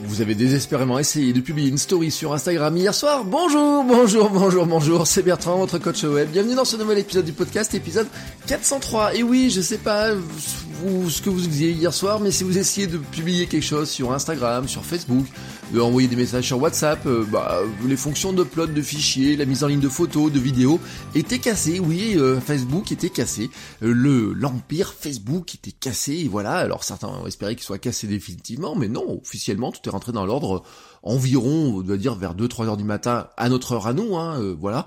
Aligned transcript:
Vous 0.00 0.20
avez 0.20 0.34
désespérément 0.34 0.98
essayé 0.98 1.32
de 1.32 1.40
publier 1.40 1.68
une 1.68 1.78
story 1.78 2.10
sur 2.10 2.34
Instagram 2.34 2.76
hier 2.76 2.94
soir. 2.94 3.24
Bonjour, 3.24 3.84
bonjour, 3.84 4.28
bonjour, 4.30 4.66
bonjour, 4.66 5.06
c'est 5.06 5.22
Bertrand, 5.22 5.56
votre 5.56 5.78
coach 5.78 6.04
web. 6.04 6.28
Bienvenue 6.30 6.54
dans 6.54 6.64
ce 6.64 6.76
nouvel 6.76 6.98
épisode 6.98 7.24
du 7.24 7.32
podcast, 7.32 7.74
épisode 7.74 8.08
403. 8.46 9.14
Et 9.14 9.22
oui, 9.22 9.50
je 9.50 9.60
sais 9.60 9.78
pas 9.78 10.10
vous, 10.74 11.10
ce 11.10 11.22
que 11.22 11.30
vous 11.30 11.38
faisiez 11.38 11.70
hier 11.70 11.92
soir, 11.92 12.20
mais 12.20 12.30
si 12.30 12.44
vous 12.44 12.58
essayez 12.58 12.86
de 12.86 12.98
publier 12.98 13.46
quelque 13.46 13.64
chose 13.64 13.88
sur 13.88 14.12
Instagram, 14.12 14.68
sur 14.68 14.84
Facebook, 14.84 15.26
de 15.72 15.80
envoyer 15.80 16.08
des 16.08 16.16
messages 16.16 16.46
sur 16.46 16.60
WhatsApp, 16.60 17.06
euh, 17.06 17.24
bah, 17.30 17.60
les 17.86 17.96
fonctions 17.96 18.32
d'upload 18.32 18.74
de 18.74 18.82
fichiers, 18.82 19.36
la 19.36 19.44
mise 19.44 19.64
en 19.64 19.68
ligne 19.68 19.80
de 19.80 19.88
photos, 19.88 20.30
de 20.30 20.38
vidéos 20.38 20.80
étaient 21.14 21.38
cassées. 21.38 21.80
Oui, 21.80 22.14
euh, 22.16 22.40
Facebook 22.40 22.92
était 22.92 23.10
cassé. 23.10 23.50
Euh, 23.82 23.92
le 23.92 24.32
l'empire 24.32 24.94
Facebook 24.98 25.54
était 25.54 25.72
cassé. 25.72 26.12
Et 26.12 26.28
voilà. 26.28 26.52
Alors 26.52 26.84
certains 26.84 27.08
ont 27.08 27.26
espéré 27.26 27.54
qu'il 27.54 27.64
soit 27.64 27.78
cassé 27.78 28.06
définitivement, 28.06 28.74
mais 28.74 28.88
non. 28.88 29.20
Officiellement, 29.22 29.72
tout 29.72 29.80
est 29.88 29.92
rentré 29.92 30.12
dans 30.12 30.26
l'ordre 30.26 30.62
environ, 31.04 31.76
on 31.76 31.80
doit 31.82 31.96
dire 31.96 32.14
vers 32.14 32.34
2-3 32.34 32.66
heures 32.66 32.76
du 32.76 32.84
matin 32.84 33.28
à 33.36 33.48
notre 33.48 33.72
heure 33.72 33.86
à 33.86 33.92
nous, 33.92 34.16
hein, 34.16 34.40
voilà. 34.58 34.86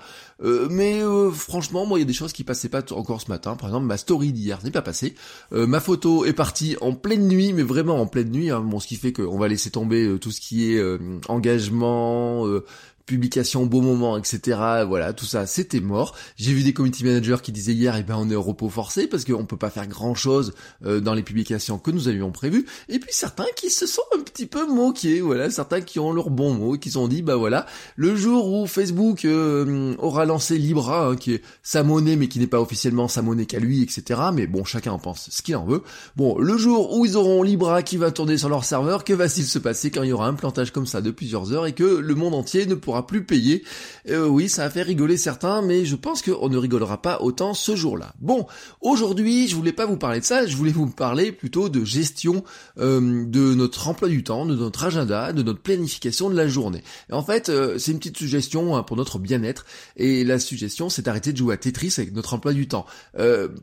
mais 0.69 1.01
franchement, 1.33 1.85
moi, 1.85 1.99
il 1.99 2.01
y 2.01 2.03
a 2.03 2.07
des 2.07 2.13
choses 2.13 2.33
qui 2.33 2.43
passaient 2.43 2.69
pas 2.69 2.83
encore 2.91 3.21
ce 3.21 3.29
matin. 3.29 3.55
Par 3.55 3.69
exemple, 3.69 3.85
ma 3.85 3.97
story 3.97 4.33
d'hier 4.33 4.59
n'est 4.63 4.71
pas 4.71 4.81
passée. 4.81 5.15
ma 5.51 5.79
photo 5.79 6.25
est 6.25 6.33
partie 6.33 6.75
en 6.81 6.93
pleine 6.93 7.27
nuit, 7.27 7.53
mais 7.53 7.63
vraiment 7.63 8.01
en 8.01 8.07
pleine 8.07 8.31
nuit. 8.31 8.49
Hein, 8.49 8.61
bon, 8.61 8.79
ce 8.79 8.87
qui 8.87 8.95
fait 8.95 9.13
qu'on 9.13 9.37
va 9.37 9.47
laisser 9.47 9.69
tomber 9.69 10.17
tout 10.19 10.31
ce 10.31 10.41
qui 10.41 10.73
est 10.73 10.77
euh, 10.79 10.97
engagement, 11.27 12.47
euh, 12.47 12.65
publication 13.07 13.63
au 13.63 13.65
bon 13.65 13.81
moment, 13.81 14.17
etc. 14.17 14.59
Voilà, 14.87 15.13
tout 15.13 15.25
ça, 15.25 15.47
c'était 15.47 15.79
mort. 15.79 16.15
J'ai 16.35 16.53
vu 16.53 16.61
des 16.61 16.73
community 16.73 17.03
managers 17.03 17.37
qui 17.41 17.51
disaient 17.51 17.73
hier, 17.73 17.95
eh 17.95 18.03
ben 18.03 18.15
on 18.19 18.29
est 18.29 18.35
au 18.35 18.41
repos 18.43 18.69
forcé 18.69 19.07
parce 19.07 19.25
qu'on 19.25 19.45
peut 19.45 19.57
pas 19.57 19.71
faire 19.71 19.87
grand 19.87 20.13
chose 20.13 20.53
euh, 20.85 20.99
dans 20.99 21.13
les 21.13 21.23
publications 21.23 21.79
que 21.79 21.89
nous 21.89 22.07
avions 22.07 22.31
prévues. 22.31 22.65
Et 22.89 22.99
puis 22.99 23.09
certains 23.11 23.47
qui 23.55 23.69
se 23.69 23.87
sont 23.87 24.03
un 24.15 24.21
petit 24.21 24.45
peu 24.45 24.67
moqués, 24.67 25.21
voilà, 25.21 25.49
certains 25.49 25.81
qui 25.81 25.99
ont 25.99 26.11
leur 26.11 26.29
bon 26.29 26.53
mot, 26.53 26.77
qui 26.77 26.89
se 26.89 26.95
sont 26.95 27.07
dit, 27.07 27.21
bah 27.21 27.37
voilà, 27.37 27.65
le 27.95 28.15
jour 28.15 28.51
où 28.51 28.67
Facebook 28.67 29.23
euh, 29.25 29.95
aura 29.99 30.25
lancé 30.25 30.57
Libra, 30.57 31.07
hein, 31.07 31.15
qui 31.15 31.35
est 31.35 31.41
sa 31.63 31.83
monnaie 31.83 32.17
mais 32.17 32.27
qui 32.27 32.39
n'est 32.39 32.47
pas 32.47 32.59
officiellement 32.59 33.07
sa 33.07 33.21
monnaie 33.21 33.45
qu'à 33.45 33.59
lui, 33.59 33.81
etc. 33.81 34.19
Mais 34.33 34.47
bon, 34.47 34.65
chacun 34.65 34.91
en 34.91 34.99
pense 34.99 35.29
ce 35.31 35.41
qu'il 35.41 35.55
en 35.55 35.65
veut. 35.65 35.81
Bon, 36.17 36.37
le 36.37 36.57
jour 36.57 36.97
où 36.97 37.05
ils 37.05 37.15
auront 37.15 37.41
Libra 37.41 37.83
qui 37.83 37.95
va 37.95 38.11
tourner 38.11 38.37
sur 38.37 38.49
leur 38.49 38.65
serveur, 38.65 39.05
que 39.05 39.13
va-t-il 39.13 39.45
se 39.45 39.59
passer 39.59 39.91
quand 39.91 40.03
il 40.03 40.09
y 40.09 40.13
aura 40.13 40.27
un 40.27 40.33
plantage 40.33 40.71
comme 40.71 40.85
ça 40.85 40.99
de 40.99 41.11
plusieurs 41.11 41.53
heures 41.53 41.67
et 41.67 41.73
que 41.73 41.83
le 41.83 42.15
monde 42.15 42.33
entier 42.33 42.65
ne 42.65 42.75
pourra 42.75 42.96
plus 43.05 43.23
payer. 43.23 43.63
Euh, 44.09 44.27
oui, 44.27 44.49
ça 44.49 44.65
a 44.65 44.69
fait 44.69 44.81
rigoler 44.81 45.17
certains, 45.17 45.61
mais 45.61 45.85
je 45.85 45.95
pense 45.95 46.21
qu'on 46.21 46.49
ne 46.49 46.57
rigolera 46.57 47.01
pas 47.01 47.19
autant 47.21 47.53
ce 47.53 47.75
jour-là. 47.75 48.13
Bon, 48.19 48.45
aujourd'hui, 48.81 49.47
je 49.47 49.55
voulais 49.55 49.73
pas 49.73 49.85
vous 49.85 49.97
parler 49.97 50.19
de 50.19 50.25
ça, 50.25 50.45
je 50.45 50.55
voulais 50.55 50.71
vous 50.71 50.87
parler 50.87 51.31
plutôt 51.31 51.69
de 51.69 51.83
gestion 51.83 52.43
euh, 52.79 53.25
de 53.25 53.53
notre 53.53 53.87
emploi 53.87 54.09
du 54.09 54.23
temps, 54.23 54.45
de 54.45 54.55
notre 54.55 54.83
agenda, 54.85 55.33
de 55.33 55.43
notre 55.43 55.59
planification 55.59 56.29
de 56.29 56.35
la 56.35 56.47
journée. 56.47 56.83
En 57.11 57.23
fait, 57.23 57.49
euh, 57.49 57.77
c'est 57.77 57.91
une 57.91 57.99
petite 57.99 58.17
suggestion 58.17 58.75
hein, 58.75 58.83
pour 58.83 58.97
notre 58.97 59.19
bien-être, 59.19 59.65
et 59.95 60.23
la 60.23 60.39
suggestion, 60.39 60.89
c'est 60.89 61.03
d'arrêter 61.03 61.33
de 61.33 61.37
jouer 61.37 61.53
à 61.53 61.57
Tetris 61.57 61.93
avec 61.97 62.13
notre 62.13 62.33
emploi 62.33 62.53
du 62.53 62.67
temps. 62.67 62.85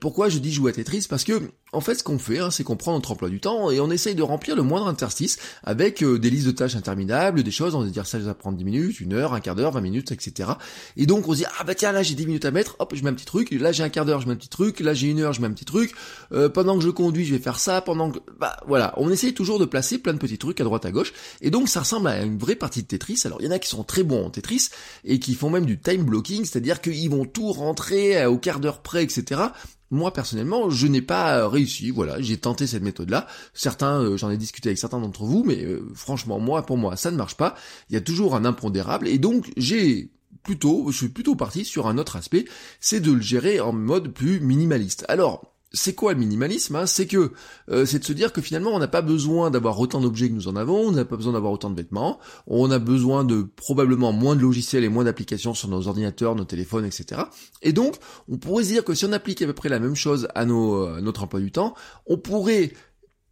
pourquoi 0.00 0.28
je 0.28 0.38
dis 0.38 0.52
jouer 0.52 0.70
à 0.70 0.74
Tetris? 0.74 1.06
Parce 1.08 1.24
que 1.24 1.40
en 1.74 1.80
fait, 1.80 1.96
ce 1.96 2.04
qu'on 2.04 2.18
fait, 2.18 2.38
hein, 2.38 2.50
c'est 2.50 2.64
qu'on 2.64 2.76
prend 2.76 2.92
notre 2.92 3.10
emploi 3.10 3.28
du 3.28 3.40
temps 3.40 3.70
et 3.70 3.80
on 3.80 3.90
essaye 3.90 4.14
de 4.14 4.22
remplir 4.22 4.56
le 4.56 4.62
moindre 4.62 4.88
interstice 4.88 5.38
avec 5.62 6.02
des 6.04 6.30
listes 6.30 6.46
de 6.46 6.52
tâches 6.52 6.76
interminables, 6.76 7.42
des 7.42 7.50
choses, 7.50 7.74
on 7.74 7.82
va 7.82 7.90
dire 7.90 8.06
ça 8.06 8.18
va 8.18 8.34
prendre 8.34 8.56
10 8.56 8.64
minutes, 8.64 9.00
une 9.00 9.12
heure, 9.12 9.34
un 9.34 9.40
quart 9.40 9.54
d'heure, 9.54 9.72
20 9.72 9.80
minutes, 9.80 10.12
etc. 10.12 10.50
Et 10.96 11.06
donc 11.06 11.28
on 11.28 11.32
se 11.32 11.38
dit 11.38 11.44
ah 11.58 11.64
bah 11.64 11.74
tiens 11.74 11.92
là 11.92 12.02
j'ai 12.02 12.14
10 12.14 12.26
minutes 12.26 12.44
à 12.44 12.50
mettre, 12.50 12.76
hop 12.78 12.92
je 12.94 13.02
mets 13.02 13.10
un 13.10 13.14
petit 13.14 13.24
truc, 13.24 13.50
là 13.50 13.72
j'ai 13.72 13.82
un 13.82 13.88
quart 13.88 14.04
d'heure 14.04 14.20
je 14.20 14.26
mets 14.26 14.32
un 14.32 14.36
petit 14.36 14.48
truc, 14.48 14.80
là 14.80 14.94
j'ai 14.94 15.08
une 15.08 15.20
heure 15.20 15.32
je 15.32 15.40
mets 15.40 15.46
un 15.46 15.52
petit 15.52 15.64
truc, 15.64 15.92
euh, 16.32 16.48
pendant 16.48 16.78
que 16.78 16.84
je 16.84 16.90
conduis 16.90 17.24
je 17.24 17.34
vais 17.34 17.40
faire 17.40 17.58
ça, 17.58 17.80
pendant 17.80 18.10
que 18.10 18.18
bah 18.38 18.56
voilà, 18.66 18.94
on 18.96 19.10
essaye 19.10 19.34
toujours 19.34 19.58
de 19.58 19.64
placer 19.64 19.98
plein 19.98 20.12
de 20.12 20.18
petits 20.18 20.38
trucs 20.38 20.60
à 20.60 20.64
droite 20.64 20.84
à 20.84 20.90
gauche, 20.90 21.12
et 21.40 21.50
donc 21.50 21.68
ça 21.68 21.80
ressemble 21.80 22.08
à 22.08 22.22
une 22.22 22.38
vraie 22.38 22.56
partie 22.56 22.82
de 22.82 22.86
Tetris. 22.86 23.22
Alors 23.24 23.40
il 23.40 23.46
y 23.46 23.48
en 23.48 23.52
a 23.52 23.58
qui 23.58 23.68
sont 23.68 23.84
très 23.84 24.02
bons 24.02 24.24
en 24.26 24.30
Tetris 24.30 24.68
et 25.04 25.18
qui 25.18 25.34
font 25.34 25.50
même 25.50 25.66
du 25.66 25.78
time 25.78 26.04
blocking, 26.04 26.44
c'est-à-dire 26.44 26.80
qu'ils 26.80 27.10
vont 27.10 27.24
tout 27.24 27.52
rentrer 27.52 28.18
euh, 28.18 28.30
au 28.30 28.38
quart 28.38 28.60
d'heure 28.60 28.82
près, 28.82 29.02
etc. 29.02 29.42
Moi 29.90 30.12
personnellement, 30.12 30.70
je 30.70 30.86
n'ai 30.86 31.02
pas 31.02 31.38
euh, 31.38 31.48
réussi. 31.48 31.90
Voilà, 31.90 32.20
j'ai 32.20 32.36
tenté 32.36 32.66
cette 32.66 32.82
méthode-là. 32.82 33.26
Certains, 33.52 34.16
j'en 34.16 34.30
ai 34.30 34.36
discuté 34.36 34.70
avec 34.70 34.78
certains 34.78 35.00
d'entre 35.00 35.24
vous, 35.24 35.44
mais 35.44 35.66
franchement, 35.94 36.38
moi, 36.38 36.64
pour 36.64 36.78
moi, 36.78 36.96
ça 36.96 37.10
ne 37.10 37.16
marche 37.16 37.36
pas. 37.36 37.54
Il 37.90 37.94
y 37.94 37.96
a 37.96 38.00
toujours 38.00 38.34
un 38.34 38.44
impondérable, 38.44 39.08
et 39.08 39.18
donc 39.18 39.52
j'ai 39.56 40.10
plutôt, 40.42 40.90
je 40.90 40.96
suis 40.96 41.08
plutôt 41.08 41.34
parti 41.34 41.64
sur 41.64 41.88
un 41.88 41.98
autre 41.98 42.16
aspect, 42.16 42.44
c'est 42.78 43.00
de 43.00 43.12
le 43.12 43.20
gérer 43.20 43.60
en 43.60 43.72
mode 43.72 44.12
plus 44.12 44.40
minimaliste. 44.40 45.04
Alors, 45.08 45.53
c'est 45.74 45.94
quoi 45.94 46.14
le 46.14 46.18
minimalisme 46.18 46.76
hein? 46.76 46.86
C'est 46.86 47.06
que 47.06 47.32
euh, 47.70 47.84
c'est 47.84 47.98
de 47.98 48.04
se 48.04 48.12
dire 48.12 48.32
que 48.32 48.40
finalement 48.40 48.70
on 48.70 48.78
n'a 48.78 48.88
pas 48.88 49.02
besoin 49.02 49.50
d'avoir 49.50 49.78
autant 49.78 50.00
d'objets 50.00 50.28
que 50.28 50.34
nous 50.34 50.48
en 50.48 50.56
avons, 50.56 50.88
on 50.88 50.92
n'a 50.92 51.04
pas 51.04 51.16
besoin 51.16 51.34
d'avoir 51.34 51.52
autant 51.52 51.68
de 51.68 51.76
vêtements, 51.76 52.18
on 52.46 52.70
a 52.70 52.78
besoin 52.78 53.24
de 53.24 53.42
probablement 53.42 54.12
moins 54.12 54.36
de 54.36 54.40
logiciels 54.40 54.84
et 54.84 54.88
moins 54.88 55.04
d'applications 55.04 55.52
sur 55.52 55.68
nos 55.68 55.88
ordinateurs, 55.88 56.34
nos 56.34 56.44
téléphones, 56.44 56.86
etc. 56.86 57.22
Et 57.60 57.72
donc 57.72 57.96
on 58.28 58.38
pourrait 58.38 58.64
se 58.64 58.70
dire 58.70 58.84
que 58.84 58.94
si 58.94 59.04
on 59.04 59.12
applique 59.12 59.42
à 59.42 59.46
peu 59.46 59.52
près 59.52 59.68
la 59.68 59.80
même 59.80 59.96
chose 59.96 60.28
à, 60.34 60.40
à 60.40 60.44
notre 60.46 61.24
emploi 61.24 61.40
du 61.40 61.52
temps, 61.52 61.74
on 62.06 62.16
pourrait 62.16 62.72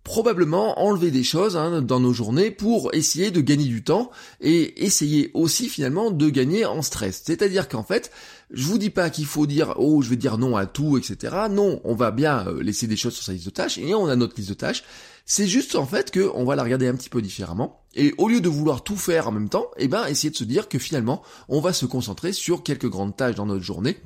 probablement 0.05 0.81
enlever 0.81 1.11
des 1.11 1.23
choses 1.23 1.57
hein, 1.57 1.81
dans 1.81 2.01
nos 2.01 2.13
journées 2.13 2.51
pour 2.51 2.93
essayer 2.93 3.31
de 3.31 3.41
gagner 3.41 3.67
du 3.67 3.85
temps 3.85 4.11
et 4.41 4.85
essayer 4.85 5.31
aussi 5.35 5.69
finalement 5.69 6.11
de 6.11 6.29
gagner 6.29 6.65
en 6.65 6.83
stress. 6.83 7.23
C'est-à-dire 7.25 7.69
qu'en 7.69 7.85
fait, 7.85 8.11
je 8.51 8.67
vous 8.67 8.79
dis 8.79 8.91
pas 8.91 9.11
qu'il 9.11 9.27
faut 9.27 9.47
dire 9.47 9.75
oh 9.79 10.03
je 10.03 10.11
vais 10.11 10.17
dire 10.17 10.39
non 10.39 10.57
à 10.57 10.67
tout 10.67 10.99
etc. 10.99 11.35
Non, 11.51 11.81
on 11.85 11.95
va 11.95 12.11
bien 12.11 12.47
euh, 12.49 12.63
laisser 12.63 12.87
des 12.87 12.97
choses 12.97 13.15
sur 13.15 13.25
sa 13.25 13.33
liste 13.33 13.47
de 13.47 13.51
tâches 13.51 13.79
et 13.79 13.95
on 13.95 14.09
a 14.09 14.17
notre 14.17 14.37
liste 14.37 14.49
de 14.49 14.55
tâches. 14.55 14.83
C'est 15.25 15.47
juste 15.47 15.77
en 15.77 15.87
fait 15.87 16.11
que 16.11 16.31
on 16.35 16.45
va 16.45 16.57
la 16.57 16.65
regarder 16.65 16.89
un 16.89 16.95
petit 16.95 17.09
peu 17.09 17.23
différemment 17.23 17.85
et 17.95 18.13
au 18.19 18.29
lieu 18.29 18.41
de 18.41 18.49
vouloir 18.49 18.83
tout 18.83 18.97
faire 18.97 19.29
en 19.29 19.33
même 19.33 19.49
temps, 19.49 19.71
eh 19.77 19.87
ben 19.87 20.05
essayer 20.07 20.31
de 20.31 20.37
se 20.37 20.45
dire 20.45 20.69
que 20.69 20.81
finalement 20.81 21.23
on 21.49 21.61
va 21.61 21.73
se 21.73 21.87
concentrer 21.87 22.33
sur 22.33 22.65
quelques 22.65 22.89
grandes 22.89 23.17
tâches 23.17 23.37
dans 23.37 23.47
notre 23.47 23.63
journée 23.63 23.99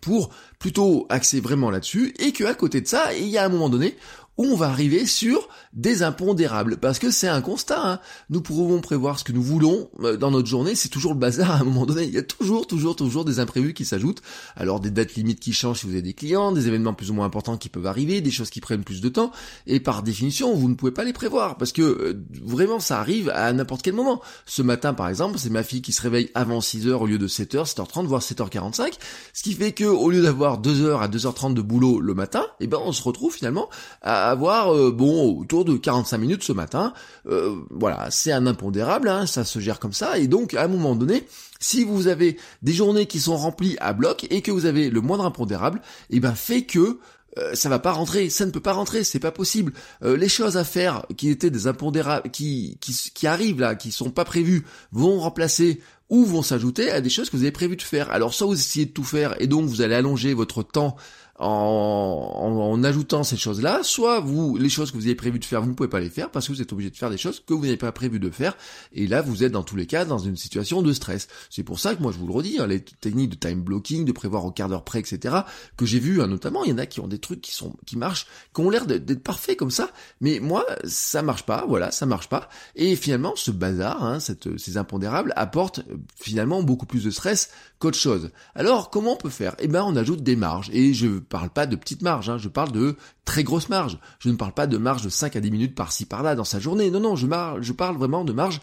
pour 0.00 0.30
plutôt 0.58 1.06
axer 1.10 1.40
vraiment 1.40 1.70
là-dessus 1.70 2.14
et 2.18 2.32
que 2.32 2.44
à 2.44 2.54
côté 2.54 2.80
de 2.80 2.86
ça, 2.86 3.14
il 3.14 3.28
y 3.28 3.36
a 3.36 3.44
un 3.44 3.48
moment 3.48 3.68
donné 3.68 3.96
où 4.38 4.44
on 4.44 4.56
va 4.56 4.68
arriver 4.68 5.06
sur 5.06 5.48
des 5.72 6.02
impondérables. 6.02 6.78
Parce 6.78 6.98
que 6.98 7.10
c'est 7.10 7.28
un 7.28 7.40
constat, 7.40 7.80
hein. 7.84 8.00
nous 8.30 8.40
pouvons 8.40 8.80
prévoir 8.80 9.18
ce 9.18 9.24
que 9.24 9.32
nous 9.32 9.42
voulons 9.42 9.90
euh, 10.00 10.16
dans 10.16 10.30
notre 10.30 10.48
journée, 10.48 10.74
c'est 10.74 10.88
toujours 10.88 11.12
le 11.12 11.18
bazar 11.18 11.50
à 11.50 11.56
un 11.56 11.64
moment 11.64 11.86
donné. 11.86 12.04
Il 12.04 12.14
y 12.14 12.18
a 12.18 12.22
toujours, 12.22 12.66
toujours, 12.66 12.96
toujours 12.96 13.24
des 13.24 13.40
imprévus 13.40 13.74
qui 13.74 13.84
s'ajoutent. 13.84 14.22
Alors 14.56 14.80
des 14.80 14.90
dates 14.90 15.14
limites 15.14 15.40
qui 15.40 15.52
changent 15.52 15.80
si 15.80 15.86
vous 15.86 15.92
avez 15.92 16.02
des 16.02 16.14
clients, 16.14 16.52
des 16.52 16.68
événements 16.68 16.94
plus 16.94 17.10
ou 17.10 17.14
moins 17.14 17.26
importants 17.26 17.56
qui 17.56 17.68
peuvent 17.68 17.86
arriver, 17.86 18.20
des 18.20 18.30
choses 18.30 18.50
qui 18.50 18.60
prennent 18.60 18.84
plus 18.84 19.00
de 19.00 19.08
temps, 19.08 19.32
et 19.66 19.80
par 19.80 20.02
définition, 20.02 20.54
vous 20.54 20.68
ne 20.68 20.74
pouvez 20.74 20.92
pas 20.92 21.04
les 21.04 21.12
prévoir, 21.12 21.56
parce 21.56 21.72
que 21.72 21.82
euh, 21.82 22.24
vraiment 22.42 22.80
ça 22.80 22.98
arrive 22.98 23.30
à 23.30 23.52
n'importe 23.52 23.82
quel 23.82 23.94
moment. 23.94 24.20
Ce 24.46 24.62
matin 24.62 24.94
par 24.94 25.08
exemple, 25.08 25.38
c'est 25.38 25.50
ma 25.50 25.62
fille 25.62 25.82
qui 25.82 25.92
se 25.92 26.02
réveille 26.02 26.30
avant 26.34 26.60
6h 26.60 26.90
au 26.92 27.06
lieu 27.06 27.18
de 27.18 27.28
7h, 27.28 27.72
7h30, 27.74 28.06
voire 28.06 28.22
7h45, 28.22 28.94
ce 29.32 29.42
qui 29.42 29.54
fait 29.54 29.72
que 29.72 29.84
au 29.84 30.10
lieu 30.10 30.22
d'avoir 30.22 30.60
2h 30.60 31.00
à 31.00 31.08
2h30 31.08 31.54
de 31.54 31.62
boulot 31.62 32.00
le 32.00 32.14
matin, 32.14 32.44
eh 32.60 32.66
ben 32.66 32.78
on 32.82 32.92
se 32.92 33.02
retrouve 33.02 33.34
finalement 33.34 33.68
à 34.02 34.21
avoir 34.28 34.74
euh, 34.74 34.90
bon 34.90 35.38
autour 35.38 35.64
de 35.64 35.76
45 35.76 36.18
minutes 36.18 36.42
ce 36.42 36.52
matin. 36.52 36.92
Euh, 37.26 37.56
voilà, 37.70 38.10
c'est 38.10 38.32
un 38.32 38.46
impondérable, 38.46 39.08
hein, 39.08 39.26
ça 39.26 39.44
se 39.44 39.58
gère 39.58 39.78
comme 39.78 39.92
ça. 39.92 40.18
Et 40.18 40.26
donc 40.26 40.54
à 40.54 40.64
un 40.64 40.68
moment 40.68 40.94
donné, 40.94 41.26
si 41.60 41.84
vous 41.84 42.08
avez 42.08 42.36
des 42.62 42.72
journées 42.72 43.06
qui 43.06 43.20
sont 43.20 43.36
remplies 43.36 43.76
à 43.80 43.92
bloc 43.92 44.26
et 44.30 44.42
que 44.42 44.50
vous 44.50 44.66
avez 44.66 44.90
le 44.90 45.00
moindre 45.00 45.24
impondérable, 45.24 45.80
eh 46.10 46.20
ben 46.20 46.34
fait 46.34 46.62
que 46.62 46.98
euh, 47.38 47.54
ça 47.54 47.68
va 47.68 47.78
pas 47.78 47.92
rentrer, 47.92 48.28
ça 48.28 48.44
ne 48.44 48.50
peut 48.50 48.60
pas 48.60 48.74
rentrer, 48.74 49.04
c'est 49.04 49.18
pas 49.18 49.30
possible. 49.30 49.72
les 50.02 50.28
choses 50.28 50.56
à 50.56 50.64
faire 50.64 51.06
qui 51.16 51.30
étaient 51.30 51.50
des 51.50 51.66
impondérables, 51.66 52.30
qui, 52.30 52.78
qui, 52.80 52.94
qui 53.14 53.26
arrivent 53.26 53.60
là, 53.60 53.74
qui 53.74 53.90
sont 53.90 54.10
pas 54.10 54.24
prévues, 54.24 54.64
vont 54.92 55.18
remplacer 55.18 55.80
ou 56.10 56.26
vont 56.26 56.42
s'ajouter 56.42 56.90
à 56.90 57.00
des 57.00 57.08
choses 57.08 57.30
que 57.30 57.36
vous 57.38 57.42
avez 57.42 57.52
prévu 57.52 57.74
de 57.74 57.82
faire. 57.82 58.10
Alors 58.10 58.34
soit 58.34 58.46
vous 58.46 58.60
essayez 58.60 58.84
de 58.84 58.90
tout 58.90 59.02
faire 59.02 59.34
et 59.40 59.46
donc 59.46 59.64
vous 59.64 59.80
allez 59.80 59.94
allonger 59.94 60.34
votre 60.34 60.62
temps 60.62 60.94
en, 61.38 62.82
ajoutant 62.84 63.22
ces 63.24 63.36
choses-là, 63.36 63.80
soit 63.82 64.20
vous, 64.20 64.56
les 64.56 64.68
choses 64.68 64.90
que 64.90 64.96
vous 64.96 65.06
avez 65.06 65.14
prévu 65.14 65.38
de 65.38 65.44
faire, 65.44 65.62
vous 65.62 65.68
ne 65.68 65.74
pouvez 65.74 65.88
pas 65.88 66.00
les 66.00 66.10
faire 66.10 66.30
parce 66.30 66.46
que 66.46 66.52
vous 66.52 66.62
êtes 66.62 66.72
obligé 66.72 66.90
de 66.90 66.96
faire 66.96 67.10
des 67.10 67.16
choses 67.16 67.40
que 67.40 67.54
vous 67.54 67.62
n'avez 67.62 67.76
pas 67.76 67.92
prévu 67.92 68.18
de 68.18 68.30
faire. 68.30 68.56
Et 68.92 69.06
là, 69.06 69.22
vous 69.22 69.44
êtes 69.44 69.52
dans 69.52 69.62
tous 69.62 69.76
les 69.76 69.86
cas 69.86 70.04
dans 70.04 70.18
une 70.18 70.36
situation 70.36 70.82
de 70.82 70.92
stress. 70.92 71.28
C'est 71.50 71.62
pour 71.62 71.78
ça 71.78 71.94
que 71.94 72.02
moi, 72.02 72.12
je 72.12 72.18
vous 72.18 72.26
le 72.26 72.32
redis, 72.32 72.58
hein, 72.58 72.66
les 72.66 72.80
techniques 72.80 73.30
de 73.30 73.36
time 73.36 73.62
blocking, 73.62 74.04
de 74.04 74.12
prévoir 74.12 74.44
au 74.44 74.50
quart 74.50 74.68
d'heure 74.68 74.84
près, 74.84 75.00
etc., 75.00 75.36
que 75.76 75.86
j'ai 75.86 75.98
vu, 75.98 76.20
hein, 76.20 76.26
notamment, 76.26 76.64
il 76.64 76.70
y 76.70 76.72
en 76.72 76.78
a 76.78 76.86
qui 76.86 77.00
ont 77.00 77.08
des 77.08 77.18
trucs 77.18 77.40
qui 77.40 77.52
sont, 77.52 77.74
qui 77.86 77.96
marchent, 77.96 78.26
qui 78.54 78.60
ont 78.60 78.70
l'air 78.70 78.86
d'être 78.86 79.22
parfaits 79.22 79.56
comme 79.56 79.70
ça. 79.70 79.90
Mais 80.20 80.40
moi, 80.40 80.66
ça 80.84 81.22
marche 81.22 81.44
pas. 81.44 81.64
Voilà, 81.66 81.90
ça 81.90 82.06
marche 82.06 82.28
pas. 82.28 82.48
Et 82.76 82.96
finalement, 82.96 83.32
ce 83.36 83.50
bazar, 83.50 84.04
hein, 84.04 84.20
cette, 84.20 84.58
ces 84.58 84.76
impondérables 84.76 85.32
apportent 85.36 85.80
euh, 85.80 85.96
finalement 86.20 86.62
beaucoup 86.62 86.86
plus 86.86 87.04
de 87.04 87.10
stress 87.10 87.50
qu'autre 87.78 87.98
chose. 87.98 88.30
Alors, 88.54 88.90
comment 88.90 89.14
on 89.14 89.16
peut 89.16 89.30
faire? 89.30 89.54
Eh 89.58 89.68
ben, 89.68 89.82
on 89.82 89.96
ajoute 89.96 90.22
des 90.22 90.36
marges. 90.36 90.70
Et 90.72 90.94
je 90.94 91.18
parle 91.32 91.48
pas 91.48 91.66
de 91.66 91.76
petites 91.76 92.02
marges, 92.02 92.28
hein, 92.28 92.36
je 92.36 92.48
parle 92.48 92.72
de 92.72 92.96
très 93.24 93.42
grosses 93.42 93.70
marges. 93.70 93.98
Je 94.18 94.28
ne 94.28 94.36
parle 94.36 94.52
pas 94.52 94.66
de 94.66 94.76
marge 94.76 95.02
de 95.02 95.08
5 95.08 95.34
à 95.34 95.40
10 95.40 95.50
minutes 95.50 95.74
par-ci 95.74 96.04
par-là 96.04 96.34
dans 96.34 96.44
sa 96.44 96.60
journée. 96.60 96.90
Non, 96.90 97.00
non, 97.00 97.16
je, 97.16 97.26
je 97.60 97.72
parle 97.72 97.96
vraiment 97.96 98.22
de 98.24 98.34
marge 98.34 98.60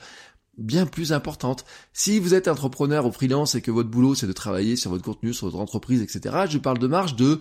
bien 0.60 0.86
plus 0.86 1.12
importante. 1.12 1.66
Si 1.94 2.19
vous 2.19 2.36
êtes 2.36 2.48
entrepreneur 2.48 3.07
ou 3.07 3.12
freelance 3.12 3.56
et 3.56 3.62
que 3.62 3.71
votre 3.71 3.89
boulot 3.89 4.13
c'est 4.13 4.27
de 4.27 4.33
travailler 4.33 4.75
sur 4.75 4.92
votre 4.92 5.04
contenu, 5.04 5.33
sur 5.33 5.48
votre 5.48 5.60
entreprise, 5.60 6.01
etc., 6.04 6.45
je 6.48 6.60
parle 6.60 6.77
de 6.77 6.88
marge 6.88 7.16
de 7.16 7.39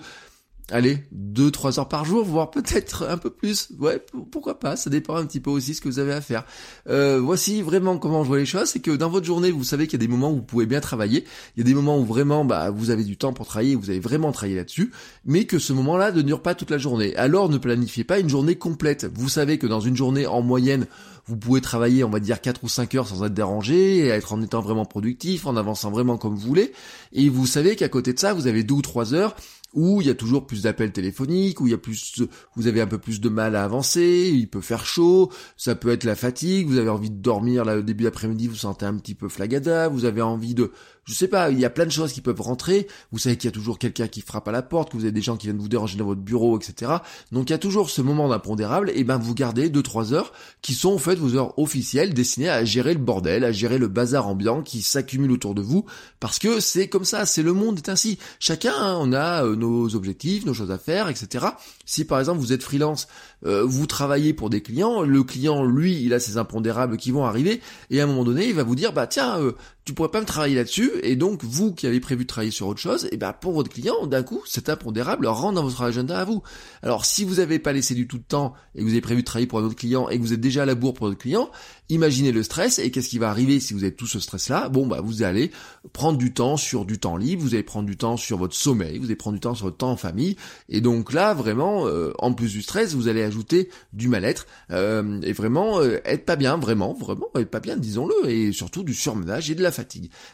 allez, 0.71 1.05
deux, 1.13 1.51
trois 1.51 1.79
heures 1.79 1.89
par 1.89 2.05
jour, 2.05 2.25
voire 2.25 2.51
peut-être 2.51 3.07
un 3.09 3.19
peu 3.19 3.31
plus. 3.31 3.69
Ouais, 3.79 4.03
pourquoi 4.31 4.59
pas, 4.59 4.77
ça 4.77 4.91
dépend 4.91 5.17
un 5.17 5.25
petit 5.27 5.41
peu 5.41 5.51
aussi 5.51 5.75
ce 5.75 5.81
que 5.81 5.89
vous 5.89 5.99
avez 5.99 6.13
à 6.13 6.21
faire. 6.21 6.45
Euh, 6.89 7.21
voici 7.21 7.63
vraiment 7.63 7.99
comment 7.99 8.23
je 8.23 8.29
vois 8.29 8.39
les 8.39 8.47
choses, 8.47 8.69
c'est 8.69 8.81
que 8.81 8.91
dans 8.91 9.09
votre 9.09 9.27
journée, 9.27 9.51
vous 9.51 9.65
savez 9.65 9.87
qu'il 9.87 10.01
y 10.01 10.05
a 10.05 10.07
des 10.07 10.13
moments 10.13 10.31
où 10.31 10.37
vous 10.37 10.43
pouvez 10.43 10.67
bien 10.67 10.81
travailler, 10.81 11.25
il 11.57 11.61
y 11.61 11.63
a 11.63 11.65
des 11.65 11.75
moments 11.75 11.99
où 11.99 12.05
vraiment 12.05 12.45
bah, 12.45 12.71
vous 12.71 12.91
avez 12.91 13.05
du 13.05 13.17
temps 13.17 13.33
pour 13.33 13.47
travailler, 13.47 13.75
vous 13.75 13.91
avez 13.91 14.01
vraiment 14.01 14.33
travaillé 14.33 14.57
là-dessus, 14.57 14.93
mais 15.25 15.45
que 15.45 15.59
ce 15.59 15.73
moment-là 15.73 16.13
ne 16.13 16.23
dure 16.23 16.43
pas 16.43 16.55
toute 16.55 16.71
la 16.71 16.79
journée. 16.79 17.17
Alors 17.17 17.49
ne 17.49 17.59
planifiez 17.59 18.05
pas 18.05 18.19
une 18.19 18.29
journée 18.29 18.57
complète. 18.57 19.07
Vous 19.15 19.29
savez 19.29 19.59
que 19.59 19.67
dans 19.67 19.81
une 19.81 19.97
journée 19.97 20.27
en 20.27 20.43
moyenne, 20.43 20.87
vous 21.29 21.37
pouvez 21.37 21.61
travailler, 21.61 22.05
on 22.05 22.11
va 22.11 22.21
dire, 22.21 22.41
4 22.41 22.65
ou 22.65 22.69
5 22.69 22.95
heures 22.95 23.07
sans 23.07 23.25
être 23.25 23.35
dérangé, 23.35 23.99
et 23.99 24.09
être 24.09 24.33
en 24.33 24.41
étant 24.41 24.63
vraiment 24.63 24.87
productif, 24.87 25.47
en 25.47 25.57
avançant 25.57 25.91
vraiment 25.91 26.17
comme 26.17 26.35
vous 26.35 26.47
voulez. 26.47 26.73
Et 27.13 27.29
vous 27.29 27.47
savez 27.47 27.77
qu'à 27.77 27.89
côté 27.89 28.15
de 28.15 28.19
ça, 28.19 28.33
vous 28.33 28.47
avez 28.47 28.65
2 28.65 28.75
ou 28.75 28.83
3 28.83 29.15
heures 29.15 29.37
où 29.79 30.01
il 30.01 30.09
y 30.09 30.11
a 30.11 30.15
toujours 30.15 30.45
plus 30.45 30.63
d'appels 30.63 30.91
téléphoniques, 30.91 31.61
où 31.61 31.69
il 31.69 31.71
y 31.71 31.75
a 31.75 31.79
plus, 31.79 32.21
vous 32.57 32.67
avez 32.67 32.81
un 32.81 32.89
peu 32.89 32.99
plus 32.99 33.21
de 33.21 33.29
mal 33.29 33.55
à 33.55 33.63
avancer, 33.63 34.29
il 34.35 34.49
peut 34.49 34.61
faire 34.61 34.85
chaud, 34.85 35.31
ça 35.57 35.77
peut 35.77 35.91
être 35.91 36.03
la 36.03 36.17
fatigue, 36.17 36.67
vous 36.67 36.79
avez 36.79 36.89
envie 36.89 37.11
de 37.11 37.23
dormir 37.23 37.65
là 37.65 37.79
au 37.79 37.83
début 37.83 38.03
d'après-midi, 38.03 38.49
vous 38.49 38.57
sentez 38.57 38.87
un 38.87 38.95
petit 38.95 39.15
peu 39.15 39.29
flagada, 39.29 39.87
vous 39.87 40.05
avez 40.05 40.21
envie 40.21 40.55
de, 40.55 40.73
je 41.09 41.15
sais 41.15 41.27
pas, 41.27 41.51
il 41.51 41.59
y 41.59 41.65
a 41.65 41.71
plein 41.71 41.87
de 41.87 41.91
choses 41.91 42.13
qui 42.13 42.21
peuvent 42.21 42.41
rentrer. 42.41 42.87
Vous 43.13 43.19
savez 43.19 43.37
qu'il 43.37 43.49
y 43.49 43.53
a 43.53 43.53
toujours 43.53 43.79
quelqu'un 43.79 44.09
qui 44.09 44.21
frappe 44.21 44.47
à 44.47 44.53
la 44.53 44.61
porte, 44.61 44.93
que 44.93 44.97
vous 44.97 45.05
avez 45.05 45.13
des 45.13 45.23
gens 45.23 45.39
qui 45.39 45.47
viennent 45.47 45.59
vous 45.59 45.69
déranger 45.69 45.97
dans 45.97 46.05
votre 46.05 46.21
bureau, 46.21 46.59
etc. 46.59 46.93
Donc 47.33 47.49
il 47.49 47.53
y 47.53 47.55
a 47.55 47.59
toujours 47.59 47.89
ce 47.89 48.03
moment 48.03 48.29
d'impondérable, 48.29 48.93
et 48.95 49.05
ben 49.05 49.17
vous 49.17 49.35
gardez 49.35 49.71
2-3 49.71 50.13
heures 50.13 50.33
qui 50.61 50.75
sont 50.75 50.93
en 50.93 50.99
fait 50.99 51.15
vos 51.15 51.35
heures 51.35 51.59
officielles 51.59 52.13
destinées 52.13 52.51
à 52.51 52.63
gérer 52.63 52.93
le 52.93 53.01
bordel, 53.01 53.45
à 53.45 53.53
gérer 53.53 53.79
le 53.79 53.89
bazar 53.89 54.29
ambiant 54.29 54.61
qui 54.63 54.83
s'accumule 54.83 55.33
autour 55.33 55.55
de 55.55 55.63
vous, 55.63 55.87
parce 56.21 56.39
que 56.39 56.61
c'est 56.61 56.89
comme 56.89 57.07
ça, 57.07 57.25
c'est 57.25 57.43
le 57.43 57.55
monde 57.55 57.79
est 57.79 57.89
ainsi. 57.89 58.19
Chacun, 58.39 58.75
hein, 58.79 58.99
on 59.01 59.15
a 59.15 59.47
euh, 59.47 59.57
nos 59.57 59.95
objectifs, 59.95 60.45
nos 60.45 60.53
choses 60.53 60.71
à 60.71 60.79
faire, 60.79 61.09
etc. 61.09 61.47
Si 61.87 62.05
par 62.05 62.19
exemple 62.19 62.41
vous 62.41 62.53
êtes 62.53 62.63
freelance, 62.63 63.09
euh, 63.47 63.65
vous 63.65 63.87
travaillez 63.87 64.35
pour 64.35 64.51
des 64.51 64.61
clients, 64.61 65.01
le 65.03 65.23
client 65.23 65.65
lui, 65.65 66.03
il 66.03 66.13
a 66.13 66.21
ses 66.21 66.37
impondérables 66.37 66.99
qui 66.99 67.13
vont 67.13 67.25
arriver, 67.25 67.63
et 67.89 68.03
à 68.03 68.05
un 68.05 68.07
moment 68.07 68.25
donné, 68.25 68.47
il 68.47 68.55
va 68.55 68.63
vous 68.63 68.75
dire 68.75 68.93
bah 68.93 69.07
tiens, 69.07 69.41
euh, 69.41 69.53
tu 69.89 69.95
pourrais 69.95 70.11
pas 70.11 70.21
me 70.21 70.27
travailler 70.27 70.55
là-dessus, 70.55 70.91
et 71.03 71.17
donc 71.17 71.43
vous 71.45 71.73
qui 71.73 71.87
avez 71.87 71.99
prévu 71.99 72.25
de 72.25 72.29
travailler 72.29 72.51
sur 72.51 72.67
autre 72.67 72.79
chose, 72.79 73.09
et 73.11 73.17
ben 73.17 73.33
pour 73.33 73.55
votre 73.55 73.71
client, 73.71 74.07
d'un 74.07 74.23
coup, 74.23 74.43
cet 74.45 74.69
impondérable 74.69 75.27
rentre 75.27 75.55
dans 75.55 75.63
votre 75.63 75.81
agenda 75.81 76.21
à 76.21 76.27
vous. 76.27 76.43
Alors 76.83 77.07
si 77.07 77.25
vous 77.25 77.37
n'avez 77.37 77.59
pas 77.59 77.73
laissé 77.73 77.95
du 77.95 78.07
tout 78.07 78.19
de 78.19 78.23
temps 78.23 78.53
et 78.75 78.81
que 78.81 78.85
vous 78.85 78.91
avez 78.91 79.01
prévu 79.01 79.23
de 79.23 79.25
travailler 79.25 79.47
pour 79.47 79.61
un 79.61 79.63
autre 79.63 79.77
client 79.77 80.11
et 80.11 80.19
que 80.19 80.23
vous 80.23 80.35
êtes 80.35 80.43
déjà 80.43 80.65
à 80.65 80.67
la 80.67 80.75
bourre 80.75 80.93
pour 80.93 81.07
votre 81.07 81.19
client, 81.19 81.51
imaginez 81.89 82.33
le 82.33 82.43
stress 82.43 82.79
et 82.79 82.91
qu'est-ce 82.91 83.09
qui 83.09 83.19
va 83.19 83.31
arriver 83.31 83.61
si 83.61 83.73
vous 83.73 83.83
avez 83.83 83.95
tout 83.95 84.07
ce 84.07 84.21
stress-là? 84.21 84.69
Bon 84.69 84.87
bah 84.87 85.01
vous 85.03 85.23
allez 85.23 85.53
prendre 85.95 86.19
du 86.19 86.35
temps 86.35 86.59
sur 86.59 86.85
du 86.85 86.99
temps 86.99 87.17
libre, 87.17 87.43
vous 87.43 87.55
allez 87.55 87.63
prendre 87.63 87.87
du 87.87 87.97
temps 87.97 88.19
sur 88.19 88.37
votre 88.37 88.55
sommeil, 88.55 88.99
vous 88.99 89.07
allez 89.07 89.17
prendre 89.17 89.37
du 89.37 89.41
temps 89.41 89.55
sur 89.55 89.65
votre 89.65 89.79
temps 89.79 89.93
en 89.93 89.97
famille, 89.97 90.37
et 90.69 90.83
donc 90.83 91.15
là 91.15 91.33
vraiment, 91.33 91.87
euh, 91.87 92.13
en 92.19 92.35
plus 92.35 92.53
du 92.53 92.61
stress, 92.61 92.95
vous 92.95 93.09
allez 93.09 93.23
ajouter 93.23 93.71
du 93.95 94.09
mal-être 94.09 94.47
euh, 94.71 95.19
et 95.23 95.33
vraiment 95.33 95.81
euh, 95.81 95.97
être 96.05 96.27
pas 96.27 96.37
bien, 96.37 96.59
vraiment, 96.59 96.93
vraiment 96.93 97.29
être 97.37 97.51
pas 97.51 97.61
bien, 97.61 97.79
disons-le, 97.79 98.29
et 98.29 98.53
surtout 98.53 98.83
du 98.83 98.93
surmenage 98.93 99.51
et 99.51 99.55
de 99.55 99.63
la 99.63 99.73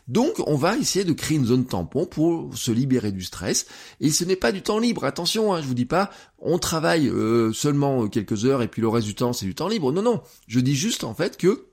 Donc 0.08 0.35
on 0.46 0.56
va 0.56 0.76
essayer 0.76 1.05
de 1.05 1.12
créer 1.12 1.37
une 1.37 1.46
zone 1.46 1.67
tampon 1.67 2.06
pour 2.06 2.56
se 2.56 2.73
libérer 2.73 3.12
du 3.12 3.23
stress. 3.23 3.67
Et 4.00 4.11
ce 4.11 4.25
n'est 4.25 4.37
pas 4.37 4.52
du 4.52 4.62
temps 4.62 4.79
libre, 4.79 5.05
attention, 5.05 5.55
hein, 5.55 5.62
je 5.62 5.67
vous 5.67 5.75
dis 5.75 5.87
pas 5.87 6.11
on 6.38 6.58
travaille 6.58 7.08
euh, 7.08 7.52
seulement 7.52 8.06
quelques 8.08 8.44
heures 8.44 8.61
et 8.61 8.69
puis 8.69 8.82
le 8.82 8.88
reste 8.88 9.06
du 9.06 9.14
temps 9.14 9.32
c'est 9.32 9.46
du 9.46 9.55
temps 9.55 9.69
libre. 9.69 9.93
Non, 9.93 10.02
non, 10.02 10.23
je 10.46 10.61
dis 10.61 10.76
juste 10.76 11.05
en 11.05 11.14
fait 11.14 11.37
que 11.37 11.67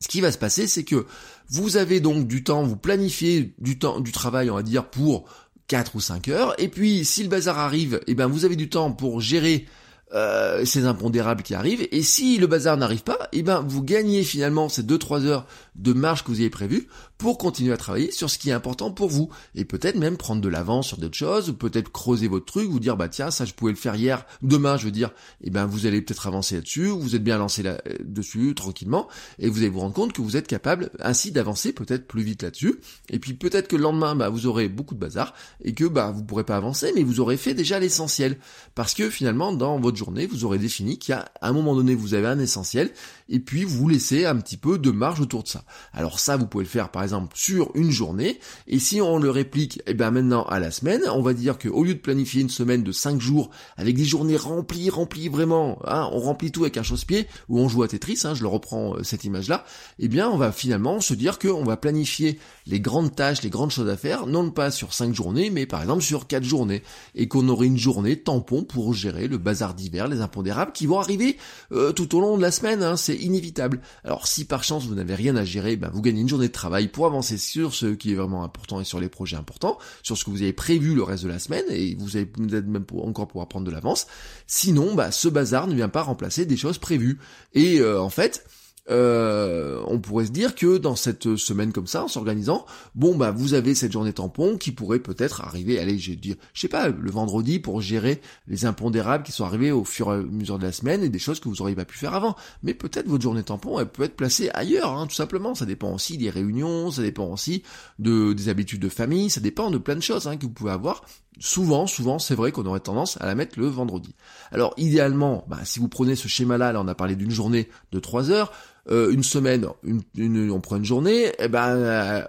ce 0.00 0.08
qui 0.08 0.20
va 0.20 0.30
se 0.30 0.38
passer, 0.38 0.66
c'est 0.66 0.84
que 0.84 1.06
vous 1.48 1.76
avez 1.76 2.00
donc 2.00 2.26
du 2.26 2.44
temps, 2.44 2.62
vous 2.62 2.76
planifiez 2.76 3.54
du 3.58 3.78
temps, 3.78 4.00
du 4.00 4.12
travail, 4.12 4.50
on 4.50 4.54
va 4.54 4.62
dire, 4.62 4.90
pour 4.90 5.24
4 5.68 5.96
ou 5.96 6.00
5 6.00 6.28
heures, 6.28 6.54
et 6.58 6.68
puis 6.68 7.06
si 7.06 7.22
le 7.22 7.30
bazar 7.30 7.58
arrive, 7.58 8.00
eh 8.06 8.14
ben 8.14 8.26
vous 8.26 8.44
avez 8.44 8.56
du 8.56 8.68
temps 8.68 8.92
pour 8.92 9.22
gérer 9.22 9.66
euh, 10.14 10.64
ces 10.64 10.84
impondérables 10.86 11.42
qui 11.42 11.54
arrivent. 11.54 11.86
Et 11.90 12.02
si 12.02 12.38
le 12.38 12.46
bazar 12.46 12.76
n'arrive 12.76 13.02
pas, 13.02 13.28
eh 13.32 13.42
ben 13.42 13.64
vous 13.66 13.82
gagnez 13.82 14.22
finalement 14.22 14.68
ces 14.68 14.82
2-3 14.82 15.24
heures 15.24 15.46
de 15.74 15.92
marge 15.92 16.22
que 16.22 16.28
vous 16.28 16.40
avez 16.40 16.50
prévues 16.50 16.86
pour 17.18 17.38
continuer 17.38 17.72
à 17.72 17.76
travailler 17.76 18.10
sur 18.10 18.30
ce 18.30 18.38
qui 18.38 18.50
est 18.50 18.52
important 18.52 18.90
pour 18.90 19.08
vous. 19.08 19.30
Et 19.54 19.64
peut-être 19.64 19.96
même 19.96 20.16
prendre 20.16 20.40
de 20.40 20.48
l'avance 20.48 20.88
sur 20.88 20.98
d'autres 20.98 21.16
choses, 21.16 21.48
ou 21.50 21.54
peut-être 21.54 21.90
creuser 21.90 22.28
votre 22.28 22.44
truc, 22.44 22.68
vous 22.68 22.80
dire 22.80 22.96
bah 22.96 23.08
tiens 23.08 23.30
ça 23.30 23.44
je 23.44 23.54
pouvais 23.54 23.72
le 23.72 23.78
faire 23.78 23.96
hier, 23.96 24.24
demain 24.42 24.76
je 24.76 24.84
veux 24.84 24.90
dire, 24.90 25.10
eh 25.42 25.50
ben 25.50 25.66
vous 25.66 25.86
allez 25.86 26.00
peut-être 26.00 26.26
avancer 26.26 26.56
là-dessus, 26.56 26.88
vous 26.88 27.16
êtes 27.16 27.24
bien 27.24 27.38
lancé 27.38 27.62
là-dessus 27.62 28.54
tranquillement, 28.54 29.08
et 29.38 29.48
vous 29.48 29.58
allez 29.58 29.68
vous 29.68 29.80
rendre 29.80 29.94
compte 29.94 30.12
que 30.12 30.22
vous 30.22 30.36
êtes 30.36 30.46
capable 30.46 30.90
ainsi 31.00 31.32
d'avancer 31.32 31.72
peut-être 31.72 32.06
plus 32.06 32.22
vite 32.22 32.42
là-dessus. 32.42 32.80
Et 33.10 33.18
puis 33.18 33.34
peut-être 33.34 33.68
que 33.68 33.76
le 33.76 33.82
lendemain 33.82 34.14
bah 34.14 34.28
vous 34.28 34.46
aurez 34.46 34.68
beaucoup 34.68 34.94
de 34.94 35.00
bazar 35.00 35.34
et 35.62 35.74
que 35.74 35.84
bah 35.84 36.12
vous 36.14 36.24
pourrez 36.24 36.44
pas 36.44 36.56
avancer, 36.56 36.92
mais 36.94 37.02
vous 37.02 37.20
aurez 37.20 37.36
fait 37.36 37.54
déjà 37.54 37.78
l'essentiel. 37.78 38.38
Parce 38.74 38.94
que 38.94 39.10
finalement 39.10 39.52
dans 39.52 39.80
votre 39.80 39.96
journée, 39.96 40.03
vous 40.10 40.44
aurez 40.44 40.58
défini 40.58 40.98
qu'il 40.98 41.14
un 41.40 41.52
moment 41.52 41.74
donné, 41.74 41.94
vous 41.94 42.14
avez 42.14 42.26
un 42.26 42.38
essentiel, 42.38 42.90
et 43.28 43.40
puis 43.40 43.64
vous 43.64 43.88
laissez 43.88 44.26
un 44.26 44.36
petit 44.36 44.56
peu 44.56 44.78
de 44.78 44.90
marge 44.90 45.20
autour 45.20 45.42
de 45.42 45.48
ça. 45.48 45.64
Alors 45.92 46.20
ça, 46.20 46.36
vous 46.36 46.46
pouvez 46.46 46.64
le 46.64 46.70
faire 46.70 46.90
par 46.90 47.02
exemple 47.02 47.32
sur 47.34 47.70
une 47.74 47.90
journée, 47.90 48.38
et 48.66 48.78
si 48.78 49.00
on 49.00 49.18
le 49.18 49.30
réplique, 49.30 49.80
eh 49.86 49.94
ben 49.94 50.10
maintenant 50.10 50.44
à 50.44 50.58
la 50.58 50.70
semaine, 50.70 51.02
on 51.12 51.22
va 51.22 51.32
dire 51.32 51.58
qu'au 51.58 51.84
lieu 51.84 51.94
de 51.94 51.98
planifier 51.98 52.42
une 52.42 52.50
semaine 52.50 52.82
de 52.82 52.92
5 52.92 53.20
jours 53.20 53.50
avec 53.76 53.96
des 53.96 54.04
journées 54.04 54.36
remplies, 54.36 54.90
remplies 54.90 55.28
vraiment, 55.28 55.78
hein, 55.86 56.08
on 56.12 56.20
remplit 56.20 56.50
tout 56.50 56.62
avec 56.62 56.76
un 56.76 56.82
chausse-pied, 56.82 57.26
ou 57.48 57.60
on 57.60 57.68
joue 57.68 57.82
à 57.82 57.88
Tetris, 57.88 58.20
hein, 58.24 58.34
je 58.34 58.42
le 58.42 58.48
reprends 58.48 58.96
euh, 58.96 59.02
cette 59.02 59.24
image-là, 59.24 59.64
eh 59.98 60.08
bien 60.08 60.28
on 60.28 60.36
va 60.36 60.52
finalement 60.52 61.00
se 61.00 61.14
dire 61.14 61.38
qu'on 61.38 61.64
va 61.64 61.76
planifier 61.76 62.38
les 62.66 62.80
grandes 62.80 63.14
tâches, 63.14 63.42
les 63.42 63.50
grandes 63.50 63.70
choses 63.70 63.88
à 63.88 63.96
faire, 63.96 64.26
non 64.26 64.50
pas 64.50 64.70
sur 64.70 64.92
5 64.92 65.14
journées, 65.14 65.50
mais 65.50 65.66
par 65.66 65.82
exemple 65.82 66.02
sur 66.02 66.26
4 66.26 66.44
journées, 66.44 66.82
et 67.14 67.28
qu'on 67.28 67.48
aurait 67.48 67.66
une 67.66 67.78
journée 67.78 68.16
tampon 68.16 68.64
pour 68.64 68.94
gérer 68.94 69.28
le 69.28 69.38
bazar 69.38 69.74
les 70.08 70.20
impondérables 70.20 70.72
qui 70.72 70.86
vont 70.86 70.98
arriver 70.98 71.36
euh, 71.72 71.92
tout 71.92 72.16
au 72.16 72.20
long 72.20 72.36
de 72.36 72.42
la 72.42 72.50
semaine, 72.50 72.82
hein, 72.82 72.96
c'est 72.96 73.16
inévitable. 73.16 73.80
Alors 74.04 74.26
si 74.26 74.44
par 74.44 74.64
chance 74.64 74.86
vous 74.86 74.94
n'avez 74.94 75.14
rien 75.14 75.36
à 75.36 75.44
gérer, 75.44 75.76
ben, 75.76 75.90
vous 75.92 76.02
gagnez 76.02 76.20
une 76.20 76.28
journée 76.28 76.48
de 76.48 76.52
travail 76.52 76.88
pour 76.88 77.06
avancer 77.06 77.38
sur 77.38 77.74
ce 77.74 77.86
qui 77.86 78.12
est 78.12 78.16
vraiment 78.16 78.44
important 78.44 78.80
et 78.80 78.84
sur 78.84 79.00
les 79.00 79.08
projets 79.08 79.36
importants, 79.36 79.78
sur 80.02 80.16
ce 80.16 80.24
que 80.24 80.30
vous 80.30 80.42
avez 80.42 80.52
prévu 80.52 80.94
le 80.94 81.02
reste 81.02 81.24
de 81.24 81.28
la 81.28 81.38
semaine, 81.38 81.64
et 81.70 81.94
vous 81.98 82.16
allez 82.16 82.26
peut-être 82.26 82.66
même 82.66 82.84
encore 82.98 83.28
pouvoir 83.28 83.48
prendre 83.48 83.66
de 83.66 83.70
l'avance. 83.70 84.06
Sinon, 84.46 84.94
bah, 84.94 85.10
ce 85.10 85.28
bazar 85.28 85.66
ne 85.66 85.74
vient 85.74 85.88
pas 85.88 86.02
remplacer 86.02 86.46
des 86.46 86.56
choses 86.56 86.78
prévues. 86.78 87.18
Et 87.54 87.80
euh, 87.80 88.00
en 88.00 88.10
fait, 88.10 88.44
euh, 88.90 89.82
on 89.86 89.98
pourrait 89.98 90.26
se 90.26 90.30
dire 90.30 90.54
que 90.54 90.76
dans 90.76 90.96
cette 90.96 91.36
semaine 91.36 91.72
comme 91.72 91.86
ça, 91.86 92.04
en 92.04 92.08
s'organisant, 92.08 92.66
bon 92.94 93.16
bah 93.16 93.30
vous 93.30 93.54
avez 93.54 93.74
cette 93.74 93.92
journée 93.92 94.12
tampon 94.12 94.58
qui 94.58 94.72
pourrait 94.72 94.98
peut-être 94.98 95.40
arriver, 95.40 95.78
allez, 95.78 95.98
je 95.98 96.12
dire, 96.12 96.36
je 96.52 96.60
sais 96.60 96.68
pas, 96.68 96.88
le 96.88 97.10
vendredi 97.10 97.58
pour 97.58 97.80
gérer 97.80 98.20
les 98.46 98.66
impondérables 98.66 99.24
qui 99.24 99.32
sont 99.32 99.44
arrivés 99.44 99.72
au 99.72 99.84
fur 99.84 100.12
et 100.12 100.16
à 100.16 100.22
mesure 100.22 100.58
de 100.58 100.64
la 100.64 100.72
semaine 100.72 101.02
et 101.02 101.08
des 101.08 101.18
choses 101.18 101.40
que 101.40 101.48
vous 101.48 101.62
auriez 101.62 101.74
pas 101.74 101.84
pu 101.84 101.96
faire 101.96 102.14
avant. 102.14 102.36
Mais 102.62 102.74
peut-être 102.74 103.08
votre 103.08 103.22
journée 103.22 103.42
tampon, 103.42 103.80
elle 103.80 103.88
peut 103.88 104.02
être 104.02 104.16
placée 104.16 104.50
ailleurs, 104.52 104.90
hein, 104.90 105.06
tout 105.06 105.14
simplement. 105.14 105.54
Ça 105.54 105.66
dépend 105.66 105.92
aussi 105.92 106.18
des 106.18 106.30
réunions, 106.30 106.90
ça 106.90 107.02
dépend 107.02 107.26
aussi 107.26 107.62
de 107.98 108.32
des 108.32 108.48
habitudes 108.48 108.80
de 108.80 108.88
famille, 108.88 109.30
ça 109.30 109.40
dépend 109.40 109.70
de 109.70 109.78
plein 109.78 109.96
de 109.96 110.00
choses 110.00 110.26
hein, 110.26 110.36
que 110.36 110.42
vous 110.42 110.52
pouvez 110.52 110.72
avoir 110.72 111.04
souvent, 111.38 111.86
souvent, 111.86 112.18
c'est 112.18 112.34
vrai 112.34 112.52
qu'on 112.52 112.66
aurait 112.66 112.80
tendance 112.80 113.18
à 113.20 113.26
la 113.26 113.34
mettre 113.34 113.58
le 113.58 113.66
vendredi. 113.66 114.14
Alors 114.52 114.74
idéalement, 114.76 115.44
bah, 115.48 115.58
si 115.64 115.80
vous 115.80 115.88
prenez 115.88 116.16
ce 116.16 116.28
schéma-là, 116.28 116.72
là 116.72 116.80
on 116.80 116.88
a 116.88 116.94
parlé 116.94 117.16
d'une 117.16 117.30
journée 117.30 117.68
de 117.92 117.98
3 117.98 118.30
heures, 118.30 118.52
euh, 118.90 119.10
une 119.10 119.22
semaine, 119.22 119.66
une, 119.82 120.50
on 120.50 120.60
prend 120.60 120.76
une 120.76 120.84
journée, 120.84 121.24
et 121.24 121.34
eh 121.38 121.48
ben 121.48 122.26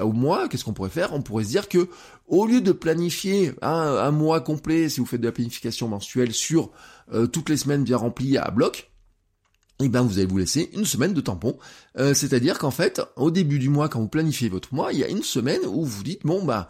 au 0.00 0.12
mois, 0.12 0.48
qu'est-ce 0.48 0.64
qu'on 0.64 0.72
pourrait 0.72 0.88
faire? 0.88 1.12
On 1.12 1.22
pourrait 1.22 1.44
se 1.44 1.48
dire 1.48 1.68
que 1.68 1.88
au 2.28 2.46
lieu 2.46 2.60
de 2.60 2.72
planifier 2.72 3.52
un, 3.60 4.10
mois 4.12 4.40
complet, 4.40 4.88
si 4.88 5.00
vous 5.00 5.06
faites 5.06 5.20
de 5.20 5.26
la 5.26 5.32
planification 5.32 5.88
mensuelle 5.88 6.32
sur 6.32 6.70
euh, 7.12 7.26
toutes 7.26 7.48
les 7.48 7.56
semaines 7.56 7.82
bien 7.82 7.96
remplies 7.96 8.38
à 8.38 8.50
bloc, 8.50 8.90
eh 9.80 9.88
ben 9.88 10.02
vous 10.02 10.18
allez 10.18 10.26
vous 10.26 10.38
laisser 10.38 10.70
une 10.74 10.84
semaine 10.84 11.12
de 11.12 11.20
tampon. 11.20 11.58
Euh, 11.98 12.14
c'est-à-dire 12.14 12.58
qu'en 12.58 12.70
fait, 12.70 13.02
au 13.16 13.30
début 13.30 13.58
du 13.58 13.68
mois, 13.68 13.88
quand 13.88 14.00
vous 14.00 14.08
planifiez 14.08 14.48
votre 14.48 14.74
mois, 14.74 14.92
il 14.92 15.00
y 15.00 15.04
a 15.04 15.08
une 15.08 15.22
semaine 15.22 15.60
où 15.66 15.84
vous 15.84 16.02
dites 16.02 16.24
bon 16.24 16.44
bah 16.44 16.68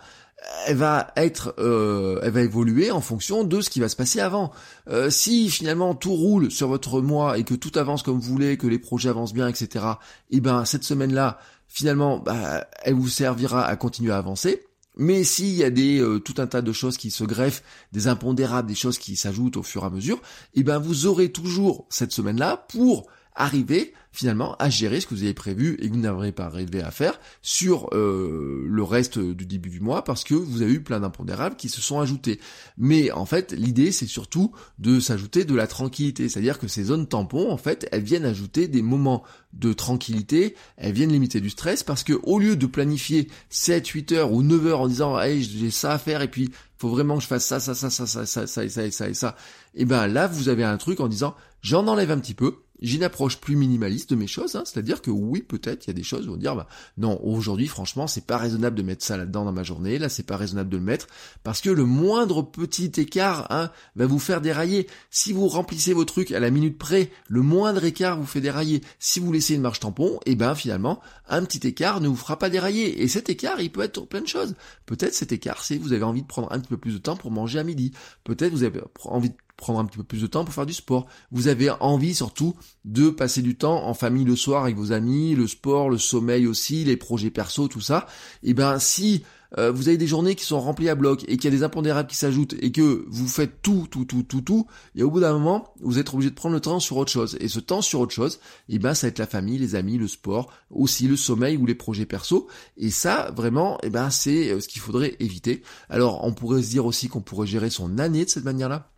elle 0.66 0.76
va 0.76 1.12
être, 1.16 1.54
euh, 1.58 2.20
elle 2.22 2.32
va 2.32 2.42
évoluer 2.42 2.90
en 2.90 3.00
fonction 3.00 3.44
de 3.44 3.60
ce 3.60 3.70
qui 3.70 3.80
va 3.80 3.88
se 3.88 3.96
passer 3.96 4.20
avant. 4.20 4.52
Euh, 4.88 5.10
si 5.10 5.50
finalement 5.50 5.94
tout 5.94 6.14
roule 6.14 6.50
sur 6.50 6.68
votre 6.68 7.00
mois 7.00 7.38
et 7.38 7.44
que 7.44 7.54
tout 7.54 7.72
avance 7.76 8.02
comme 8.02 8.18
vous 8.18 8.32
voulez, 8.32 8.56
que 8.56 8.66
les 8.66 8.78
projets 8.78 9.08
avancent 9.08 9.32
bien, 9.32 9.48
etc. 9.48 9.84
Eh 10.30 10.40
ben 10.40 10.64
cette 10.64 10.84
semaine-là, 10.84 11.38
finalement, 11.68 12.18
bah, 12.18 12.66
elle 12.82 12.94
vous 12.94 13.08
servira 13.08 13.64
à 13.64 13.76
continuer 13.76 14.12
à 14.12 14.18
avancer. 14.18 14.64
Mais 14.98 15.24
s'il 15.24 15.52
y 15.52 15.64
a 15.64 15.68
des 15.68 16.02
tout 16.24 16.34
un 16.38 16.46
tas 16.46 16.62
de 16.62 16.72
choses 16.72 16.96
qui 16.96 17.10
se 17.10 17.22
greffent, 17.24 17.62
des 17.92 18.08
impondérables, 18.08 18.66
des 18.66 18.74
choses 18.74 18.96
qui 18.96 19.14
s'ajoutent 19.14 19.58
au 19.58 19.62
fur 19.62 19.82
et 19.82 19.86
à 19.86 19.90
mesure, 19.90 20.22
eh 20.54 20.62
ben 20.62 20.78
vous 20.78 21.04
aurez 21.04 21.30
toujours 21.30 21.86
cette 21.90 22.12
semaine-là 22.12 22.64
pour 22.68 23.06
arriver 23.36 23.92
finalement 24.16 24.56
à 24.56 24.70
gérer 24.70 25.00
ce 25.00 25.06
que 25.06 25.14
vous 25.14 25.22
avez 25.22 25.34
prévu 25.34 25.76
et 25.78 25.88
que 25.88 25.94
vous 25.94 26.00
n'aurez 26.00 26.32
pas 26.32 26.46
arrivé 26.46 26.82
à 26.82 26.90
faire 26.90 27.20
sur 27.42 27.90
euh, 27.92 28.64
le 28.66 28.82
reste 28.82 29.18
du 29.18 29.44
début 29.44 29.68
du 29.68 29.80
mois 29.80 30.04
parce 30.04 30.24
que 30.24 30.34
vous 30.34 30.62
avez 30.62 30.72
eu 30.72 30.82
plein 30.82 31.00
d'impondérables 31.00 31.56
qui 31.56 31.68
se 31.68 31.82
sont 31.82 32.00
ajoutés. 32.00 32.40
Mais 32.78 33.10
en 33.12 33.26
fait, 33.26 33.52
l'idée 33.52 33.92
c'est 33.92 34.06
surtout 34.06 34.52
de 34.78 35.00
s'ajouter 35.00 35.44
de 35.44 35.54
la 35.54 35.66
tranquillité, 35.66 36.30
c'est-à-dire 36.30 36.58
que 36.58 36.66
ces 36.66 36.84
zones 36.84 37.06
tampons, 37.06 37.50
en 37.50 37.58
fait, 37.58 37.86
elles 37.92 38.02
viennent 38.02 38.24
ajouter 38.24 38.68
des 38.68 38.80
moments 38.80 39.22
de 39.52 39.74
tranquillité, 39.74 40.54
elles 40.78 40.92
viennent 40.92 41.12
limiter 41.12 41.40
du 41.40 41.50
stress 41.50 41.82
parce 41.82 42.02
que 42.02 42.14
au 42.22 42.38
lieu 42.38 42.56
de 42.56 42.66
planifier 42.66 43.28
7, 43.50 43.86
8 43.86 44.12
heures 44.12 44.32
ou 44.32 44.42
9 44.42 44.66
heures 44.66 44.80
en 44.80 44.88
disant 44.88 45.20
hey, 45.20 45.42
j'ai 45.42 45.70
ça 45.70 45.92
à 45.92 45.98
faire 45.98 46.22
et 46.22 46.28
puis 46.28 46.50
faut 46.78 46.88
vraiment 46.88 47.16
que 47.16 47.22
je 47.22 47.28
fasse 47.28 47.44
ça, 47.44 47.60
ça, 47.60 47.74
ça, 47.74 47.90
ça, 47.90 48.06
ça, 48.06 48.26
ça, 48.26 48.46
ça, 48.46 48.64
et 48.64 48.68
ça, 48.68 48.84
et 48.84 48.90
ça, 48.90 49.08
et 49.08 49.14
ça, 49.14 49.36
et 49.74 49.84
ben 49.84 50.06
là 50.06 50.26
vous 50.26 50.48
avez 50.48 50.64
un 50.64 50.76
truc 50.78 51.00
en 51.00 51.08
disant 51.08 51.34
j'en 51.62 51.86
enlève 51.86 52.10
un 52.10 52.18
petit 52.18 52.34
peu, 52.34 52.65
j'ai 52.80 52.96
une 52.96 53.04
approche 53.04 53.38
plus 53.38 53.56
minimaliste 53.56 54.10
de 54.10 54.16
mes 54.16 54.26
choses, 54.26 54.56
hein, 54.56 54.62
c'est-à-dire 54.64 55.02
que 55.02 55.10
oui, 55.10 55.42
peut-être, 55.42 55.86
il 55.86 55.88
y 55.88 55.90
a 55.90 55.94
des 55.94 56.02
choses 56.02 56.28
où 56.28 56.32
on 56.32 56.36
dire, 56.36 56.56
bah, 56.56 56.68
non, 56.98 57.20
aujourd'hui, 57.24 57.68
franchement, 57.68 58.06
c'est 58.06 58.26
pas 58.26 58.36
raisonnable 58.36 58.76
de 58.76 58.82
mettre 58.82 59.04
ça 59.04 59.16
là-dedans 59.16 59.44
dans 59.44 59.52
ma 59.52 59.62
journée, 59.62 59.98
là, 59.98 60.08
c'est 60.08 60.26
pas 60.26 60.36
raisonnable 60.36 60.70
de 60.70 60.76
le 60.76 60.82
mettre, 60.82 61.06
parce 61.42 61.60
que 61.60 61.70
le 61.70 61.84
moindre 61.84 62.42
petit 62.42 62.92
écart 62.96 63.46
hein, 63.50 63.70
va 63.94 64.06
vous 64.06 64.18
faire 64.18 64.40
dérailler. 64.40 64.86
Si 65.10 65.32
vous 65.32 65.48
remplissez 65.48 65.92
vos 65.92 66.04
trucs 66.04 66.32
à 66.32 66.40
la 66.40 66.50
minute 66.50 66.78
près, 66.78 67.10
le 67.28 67.42
moindre 67.42 67.84
écart 67.84 68.18
vous 68.18 68.26
fait 68.26 68.40
dérailler. 68.40 68.82
Si 68.98 69.20
vous 69.20 69.32
laissez 69.32 69.54
une 69.54 69.62
marche 69.62 69.80
tampon, 69.80 70.18
et 70.26 70.32
eh 70.32 70.34
ben 70.34 70.54
finalement, 70.54 71.00
un 71.28 71.44
petit 71.44 71.66
écart 71.66 72.00
ne 72.00 72.08
vous 72.08 72.16
fera 72.16 72.38
pas 72.38 72.50
dérailler. 72.50 73.02
Et 73.02 73.08
cet 73.08 73.30
écart, 73.30 73.60
il 73.60 73.70
peut 73.70 73.82
être 73.82 74.06
plein 74.06 74.20
de 74.20 74.28
choses. 74.28 74.54
Peut-être 74.86 75.14
cet 75.14 75.32
écart, 75.32 75.64
c'est 75.64 75.76
vous 75.76 75.92
avez 75.92 76.04
envie 76.04 76.22
de 76.22 76.26
prendre 76.26 76.52
un 76.52 76.58
petit 76.58 76.68
peu 76.68 76.76
plus 76.76 76.94
de 76.94 76.98
temps 76.98 77.16
pour 77.16 77.30
manger 77.30 77.58
à 77.58 77.64
midi. 77.64 77.92
Peut-être 78.24 78.52
vous 78.52 78.62
avez 78.62 78.80
envie 79.04 79.30
de 79.30 79.36
prendre 79.56 79.78
un 79.78 79.84
petit 79.84 79.98
peu 79.98 80.04
plus 80.04 80.22
de 80.22 80.26
temps 80.26 80.44
pour 80.44 80.54
faire 80.54 80.66
du 80.66 80.74
sport. 80.74 81.06
Vous 81.30 81.48
avez 81.48 81.70
envie 81.80 82.14
surtout 82.14 82.54
de 82.84 83.10
passer 83.10 83.42
du 83.42 83.56
temps 83.56 83.86
en 83.86 83.94
famille 83.94 84.24
le 84.24 84.36
soir 84.36 84.64
avec 84.64 84.76
vos 84.76 84.92
amis, 84.92 85.34
le 85.34 85.46
sport, 85.46 85.90
le 85.90 85.98
sommeil 85.98 86.46
aussi, 86.46 86.84
les 86.84 86.96
projets 86.96 87.30
perso, 87.30 87.68
tout 87.68 87.80
ça. 87.80 88.06
Et 88.42 88.50
eh 88.50 88.54
ben 88.54 88.78
si 88.78 89.22
euh, 89.58 89.70
vous 89.70 89.88
avez 89.88 89.96
des 89.96 90.06
journées 90.06 90.34
qui 90.34 90.44
sont 90.44 90.60
remplies 90.60 90.88
à 90.88 90.94
bloc 90.94 91.24
et 91.28 91.36
qu'il 91.36 91.44
y 91.44 91.54
a 91.54 91.56
des 91.56 91.62
impondérables 91.62 92.08
qui 92.08 92.16
s'ajoutent 92.16 92.54
et 92.60 92.72
que 92.72 93.04
vous 93.08 93.28
faites 93.28 93.62
tout, 93.62 93.86
tout, 93.90 94.04
tout, 94.04 94.22
tout, 94.22 94.40
tout, 94.40 94.66
et 94.94 95.02
au 95.02 95.10
bout 95.10 95.20
d'un 95.20 95.32
moment, 95.32 95.72
vous 95.80 95.98
êtes 95.98 96.12
obligé 96.12 96.30
de 96.30 96.34
prendre 96.34 96.54
le 96.54 96.60
temps 96.60 96.80
sur 96.80 96.96
autre 96.96 97.12
chose. 97.12 97.36
Et 97.40 97.48
ce 97.48 97.60
temps 97.60 97.82
sur 97.82 98.00
autre 98.00 98.12
chose, 98.12 98.40
eh 98.68 98.78
ben 98.78 98.94
ça 98.94 99.06
va 99.06 99.08
être 99.10 99.18
la 99.18 99.26
famille, 99.26 99.58
les 99.58 99.74
amis, 99.74 99.98
le 99.98 100.08
sport, 100.08 100.52
aussi 100.70 101.08
le 101.08 101.16
sommeil 101.16 101.56
ou 101.56 101.66
les 101.66 101.74
projets 101.74 102.06
perso. 102.06 102.48
Et 102.76 102.90
ça, 102.90 103.32
vraiment, 103.36 103.78
eh 103.82 103.90
ben 103.90 104.10
c'est 104.10 104.50
euh, 104.50 104.60
ce 104.60 104.68
qu'il 104.68 104.82
faudrait 104.82 105.16
éviter. 105.20 105.62
Alors 105.88 106.24
on 106.24 106.32
pourrait 106.32 106.62
se 106.62 106.70
dire 106.70 106.86
aussi 106.86 107.08
qu'on 107.08 107.22
pourrait 107.22 107.46
gérer 107.46 107.70
son 107.70 107.98
année 107.98 108.24
de 108.24 108.30
cette 108.30 108.44
manière-là. 108.44 108.90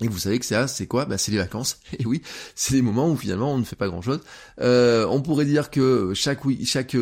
Et 0.00 0.08
vous 0.08 0.18
savez 0.18 0.38
que 0.38 0.44
ça, 0.44 0.68
c'est 0.68 0.86
quoi? 0.86 1.06
Bah, 1.06 1.18
C'est 1.18 1.32
les 1.32 1.38
vacances. 1.38 1.80
Et 1.98 2.06
oui, 2.06 2.22
c'est 2.54 2.74
des 2.74 2.82
moments 2.82 3.10
où 3.10 3.16
finalement 3.16 3.52
on 3.52 3.58
ne 3.58 3.64
fait 3.64 3.76
pas 3.76 3.88
grand-chose. 3.88 4.20
Euh, 4.60 5.06
on 5.06 5.20
pourrait 5.20 5.44
dire 5.44 5.70
que 5.70 6.12
chaque 6.14 6.42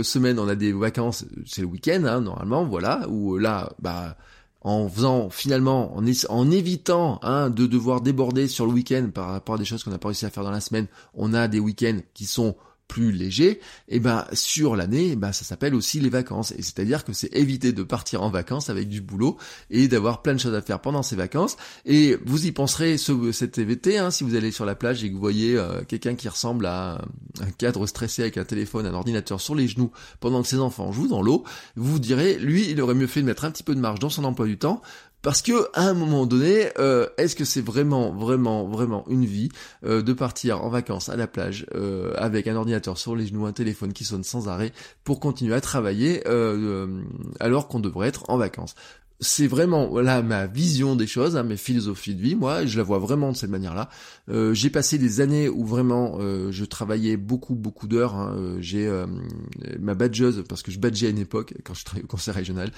semaine 0.03 0.39
on 0.39 0.49
a 0.49 0.55
des 0.55 0.73
vacances, 0.73 1.25
c'est 1.45 1.61
le 1.61 1.67
week-end 1.67 2.05
hein, 2.07 2.21
normalement, 2.21 2.65
voilà. 2.65 3.07
Où 3.09 3.37
là, 3.39 3.73
bah 3.81 4.17
en 4.63 4.89
faisant 4.89 5.31
finalement, 5.31 5.97
en, 5.97 6.05
en 6.29 6.51
évitant 6.51 7.21
hein, 7.23 7.51
de 7.51 7.67
devoir 7.67 8.01
déborder 8.01 8.49
sur 8.49 8.67
le 8.67 8.73
week-end 8.73 9.11
par 9.15 9.29
rapport 9.29 9.55
à 9.55 9.59
des 9.59 9.65
choses 9.65 9.85
qu'on 9.85 9.93
n'a 9.93 9.99
pas 9.99 10.09
réussi 10.09 10.27
à 10.27 10.31
faire 10.31 10.43
dans 10.43 10.51
la 10.51 10.61
semaine, 10.61 10.89
on 11.15 11.35
a 11.35 11.47
des 11.47 11.61
week-ends 11.61 12.01
qui 12.15 12.27
sont 12.27 12.57
plus 12.89 13.13
léger, 13.13 13.51
et 13.89 13.97
eh 13.97 14.01
ben 14.01 14.25
sur 14.33 14.77
l'année, 14.77 15.11
eh 15.13 15.17
ben 15.17 15.33
ça 15.33 15.45
s'appelle 15.45 15.75
aussi 15.75 16.01
les 16.01 16.09
vacances. 16.09 16.53
Et 16.53 16.63
c'est-à-dire 16.63 17.05
que 17.05 17.13
c'est 17.13 17.35
éviter 17.35 17.73
de 17.73 17.83
partir 17.83 18.23
en 18.23 18.31
vacances 18.31 18.71
avec 18.71 18.89
du 18.89 19.01
boulot 19.01 19.37
et 19.71 19.89
d'avoir 19.89 20.23
plein 20.23 20.35
de 20.35 20.39
choses 20.39 20.55
à 20.55 20.63
faire 20.63 20.81
pendant 20.81 21.03
ces 21.03 21.17
vacances. 21.17 21.57
Et 21.85 22.17
vous 22.25 22.47
y 22.47 22.53
penserez 22.53 22.97
ce, 22.97 23.33
cet 23.33 23.59
été, 23.59 23.99
hein, 23.99 24.11
si 24.11 24.25
vous 24.25 24.35
allez 24.35 24.51
sur 24.51 24.65
la 24.65 24.75
plage 24.75 25.03
et 25.05 25.09
que 25.09 25.15
vous 25.15 25.21
voyez 25.21 25.57
euh, 25.57 25.83
quelqu'un 25.87 26.15
qui 26.15 26.29
ressemble 26.29 26.67
à 26.67 27.03
un 27.41 27.51
cadre 27.59 27.87
stressé 27.87 28.23
avec 28.23 28.39
un 28.39 28.45
téléphone, 28.45 28.87
un 28.87 28.95
ordinateur 28.95 29.41
sur 29.41 29.55
les 29.55 29.69
genoux 29.69 29.91
pendant 30.21 30.43
que 30.43 30.49
ses 30.49 30.59
enfants 30.59 30.93
jouent 30.93 31.09
dans 31.09 31.23
l'eau, 31.23 31.45
vous 31.75 31.93
vous 31.93 31.99
direz, 31.99 32.39
lui, 32.39 32.71
il 32.71 32.81
aurait 32.81 32.95
mieux 32.95 33.07
fait 33.07 33.21
de 33.21 33.27
mettre 33.27 33.45
un 33.45 33.51
petit 33.51 33.63
peu 33.63 33.75
de 33.75 33.81
marge 33.81 33.99
dans 33.99 34.11
son 34.11 34.25
emploi 34.25 34.47
du 34.47 34.59
temps 34.59 34.81
parce 35.23 35.43
que 35.43 35.69
à 35.75 35.89
un 35.89 35.95
moment 35.95 36.27
donné, 36.27 36.69
euh, 36.79 37.09
est-ce 37.19 37.35
que 37.35 37.45
c'est 37.45 37.61
vraiment, 37.61 38.13
vraiment, 38.13 38.69
vraiment 38.69 39.05
une 39.09 39.25
vie 39.25 39.49
euh, 39.85 40.03
de 40.03 40.13
partir 40.13 40.63
en 40.63 40.69
vacances 40.69 41.09
à 41.09 41.17
la 41.17 41.27
plage 41.27 41.67
euh, 41.75 42.13
avec 42.17 42.47
un 42.47 42.57
ordinateur 42.57 42.97
sur 42.97 43.17
les 43.17 43.27
genoux, 43.27 43.47
un 43.47 43.53
téléphone 43.53 43.93
qui 43.93 44.05
sonne 44.05 44.25
sans 44.25 44.49
arrêt 44.49 44.73
pour 45.05 45.19
continuer 45.19 45.55
à 45.55 45.61
travailler 45.61 46.25
alors 47.41 47.69
qu'on 47.69 47.81
devrait 47.81 48.09
être 48.09 48.25
en 48.29 48.37
vacances? 48.37 48.75
C'est 49.21 49.47
vraiment 49.47 49.89
voilà 49.89 50.23
ma 50.23 50.47
vision 50.47 50.97
des 50.97 51.07
choses, 51.07 51.37
hein, 51.37 51.43
mes 51.43 51.57
philosophies 51.57 52.15
de 52.15 52.23
vie. 52.23 52.35
Moi, 52.35 52.67
je 52.67 52.77
la 52.77 52.83
vois 52.83 52.99
vraiment 52.99 53.33
de 53.33 53.37
cette 53.37 53.51
manière-là. 53.51 53.89
Euh, 54.29 54.53
j'ai 54.55 54.71
passé 54.71 54.99
des 54.99 55.21
années 55.21 55.49
où 55.49 55.65
vraiment 55.65 56.19
euh, 56.21 56.51
je 56.53 56.65
travaillais 56.65 57.17
beaucoup 57.17 57.55
beaucoup 57.55 57.89
d'heures. 57.89 58.15
Hein. 58.15 58.35
Euh, 58.37 58.57
j'ai 58.61 58.91
ma 59.81 59.95
badgeuse 59.95 60.45
parce 60.49 60.63
que 60.63 60.71
je 60.71 60.79
badgeais 60.79 61.07
à 61.07 61.11
une 61.11 61.19
époque 61.19 61.55
quand 61.65 61.75
je 61.75 61.85
travaillais 61.85 62.05
au 62.05 62.09
conseil 62.09 62.35
régional. 62.35 62.71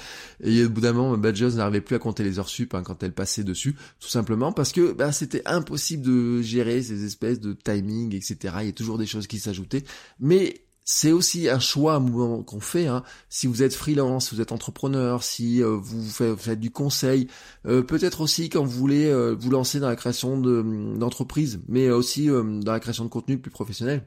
Et 0.42 0.64
au 0.64 0.70
bout 0.70 0.80
d'un 0.80 0.92
moment, 0.92 1.10
ma 1.10 1.16
badgeuse 1.16 1.56
n'arrivait 1.56 1.80
plus 1.80 1.96
à 1.96 1.98
compter 1.98 2.22
les 2.22 2.38
heures 2.38 2.48
sup 2.48 2.74
hein, 2.74 2.82
quand 2.82 3.02
elle 3.02 3.12
passait 3.12 3.44
dessus, 3.44 3.74
tout 4.00 4.08
simplement 4.08 4.52
parce 4.52 4.72
que 4.72 4.92
bah, 4.92 5.12
c'était 5.12 5.42
impossible 5.46 6.04
de 6.04 6.42
gérer 6.42 6.82
ces 6.82 7.04
espèces 7.04 7.40
de 7.40 7.52
timing, 7.52 8.14
etc. 8.14 8.54
Il 8.60 8.66
y 8.66 8.70
a 8.70 8.72
toujours 8.72 8.98
des 8.98 9.06
choses 9.06 9.26
qui 9.26 9.38
s'ajoutaient, 9.38 9.84
mais 10.20 10.67
c'est 10.90 11.12
aussi 11.12 11.50
un 11.50 11.58
choix 11.58 12.02
qu'on 12.46 12.60
fait. 12.60 12.86
Hein. 12.86 13.02
Si 13.28 13.46
vous 13.46 13.62
êtes 13.62 13.74
freelance, 13.74 14.28
si 14.28 14.34
vous 14.34 14.40
êtes 14.40 14.52
entrepreneur, 14.52 15.22
si 15.22 15.62
euh, 15.62 15.76
vous 15.78 16.02
faites, 16.08 16.58
du 16.58 16.70
conseil, 16.70 17.28
euh, 17.66 17.82
peut-être 17.82 18.22
aussi 18.22 18.48
quand 18.48 18.64
vous 18.64 18.70
voulez 18.70 19.04
euh, 19.04 19.36
vous 19.38 19.50
lancer 19.50 19.80
dans 19.80 19.88
la 19.88 19.96
création 19.96 20.38
d'entreprise, 20.38 21.60
mais 21.68 21.90
aussi 21.90 22.28
dans 22.28 22.72
la 22.72 22.80
création 22.80 23.04
de 23.04 23.10
contenu 23.10 23.36
plus 23.38 23.50
professionnel. 23.50 24.02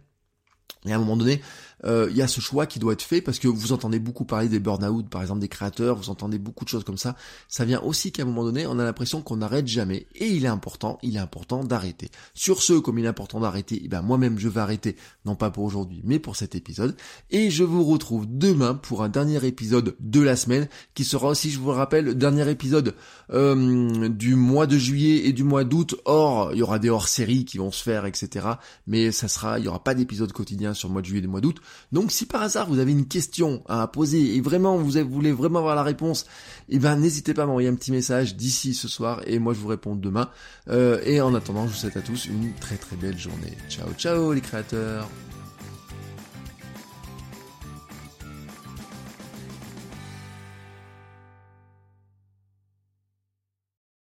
Et 0.87 0.91
à 0.91 0.95
un 0.95 0.99
moment 0.99 1.17
donné, 1.17 1.39
euh, 1.85 2.07
il 2.09 2.17
y 2.17 2.21
a 2.21 2.27
ce 2.27 2.41
choix 2.41 2.65
qui 2.65 2.79
doit 2.79 2.93
être 2.93 3.01
fait 3.01 3.21
parce 3.21 3.39
que 3.39 3.47
vous 3.47 3.71
entendez 3.71 3.99
beaucoup 3.99 4.25
parler 4.25 4.49
des 4.49 4.59
burn-out, 4.59 5.09
par 5.09 5.21
exemple 5.21 5.39
des 5.39 5.47
créateurs, 5.47 5.95
vous 5.95 6.09
entendez 6.09 6.39
beaucoup 6.39 6.63
de 6.63 6.69
choses 6.69 6.83
comme 6.83 6.97
ça. 6.97 7.15
Ça 7.47 7.65
vient 7.65 7.81
aussi 7.81 8.11
qu'à 8.11 8.23
un 8.23 8.25
moment 8.25 8.43
donné, 8.43 8.67
on 8.67 8.79
a 8.79 8.83
l'impression 8.83 9.21
qu'on 9.21 9.37
n'arrête 9.37 9.67
jamais. 9.67 10.07
Et 10.15 10.27
il 10.27 10.45
est 10.45 10.49
important, 10.49 10.99
il 11.01 11.15
est 11.15 11.19
important 11.19 11.63
d'arrêter. 11.63 12.09
Sur 12.33 12.61
ce, 12.61 12.73
comme 12.73 12.99
il 12.99 13.05
est 13.05 13.09
important 13.09 13.39
d'arrêter, 13.39 13.81
eh 13.83 13.87
ben 13.87 14.01
moi-même 14.01 14.37
je 14.39 14.47
vais 14.47 14.61
arrêter, 14.61 14.95
non 15.25 15.35
pas 15.35 15.51
pour 15.51 15.63
aujourd'hui, 15.63 16.01
mais 16.03 16.19
pour 16.19 16.35
cet 16.35 16.55
épisode. 16.55 16.95
Et 17.29 17.49
je 17.49 17.63
vous 17.63 17.83
retrouve 17.83 18.25
demain 18.29 18.75
pour 18.75 19.03
un 19.03 19.09
dernier 19.09 19.45
épisode 19.45 19.95
de 19.99 20.21
la 20.21 20.35
semaine, 20.35 20.67
qui 20.93 21.03
sera 21.03 21.29
aussi, 21.29 21.51
je 21.51 21.59
vous 21.59 21.67
le 21.67 21.77
rappelle, 21.77 22.05
le 22.05 22.15
dernier 22.15 22.49
épisode 22.49 22.95
euh, 23.31 24.09
du 24.09 24.35
mois 24.35 24.67
de 24.67 24.77
juillet 24.77 25.27
et 25.27 25.33
du 25.33 25.43
mois 25.43 25.63
d'août. 25.63 25.95
Or, 26.05 26.51
il 26.53 26.59
y 26.59 26.63
aura 26.63 26.79
des 26.79 26.89
hors-séries 26.89 27.45
qui 27.45 27.57
vont 27.57 27.71
se 27.71 27.81
faire, 27.81 28.05
etc. 28.05 28.47
Mais 28.87 29.11
ça 29.11 29.27
sera, 29.27 29.59
il 29.59 29.65
y 29.65 29.67
aura 29.67 29.83
pas 29.83 29.93
d'épisode 29.93 30.31
quotidien 30.31 30.73
sur 30.73 30.87
le 30.87 30.93
mois 30.93 31.01
de 31.01 31.07
juillet 31.07 31.19
et 31.19 31.23
le 31.23 31.29
mois 31.29 31.41
d'août. 31.41 31.61
Donc 31.91 32.11
si 32.11 32.25
par 32.25 32.41
hasard 32.41 32.67
vous 32.67 32.79
avez 32.79 32.91
une 32.91 33.07
question 33.07 33.63
à 33.67 33.87
poser 33.87 34.35
et 34.35 34.41
vraiment 34.41 34.77
vous 34.77 34.91
voulez 35.09 35.31
vraiment 35.31 35.59
avoir 35.59 35.75
la 35.75 35.83
réponse, 35.83 36.25
eh 36.69 36.79
ben 36.79 36.95
n'hésitez 36.95 37.33
pas 37.33 37.43
à 37.43 37.45
m'envoyer 37.45 37.69
un 37.69 37.75
petit 37.75 37.91
message 37.91 38.35
d'ici 38.35 38.73
ce 38.73 38.87
soir 38.87 39.21
et 39.25 39.39
moi 39.39 39.53
je 39.53 39.59
vous 39.59 39.67
réponds 39.67 39.95
demain. 39.95 40.29
Euh, 40.69 41.01
et 41.05 41.21
en 41.21 41.33
attendant, 41.33 41.67
je 41.67 41.71
vous 41.71 41.77
souhaite 41.77 41.97
à 41.97 42.01
tous 42.01 42.25
une 42.25 42.53
très 42.59 42.77
très 42.77 42.95
belle 42.95 43.17
journée. 43.17 43.57
Ciao 43.69 43.87
ciao 43.97 44.33
les 44.33 44.41
créateurs 44.41 45.09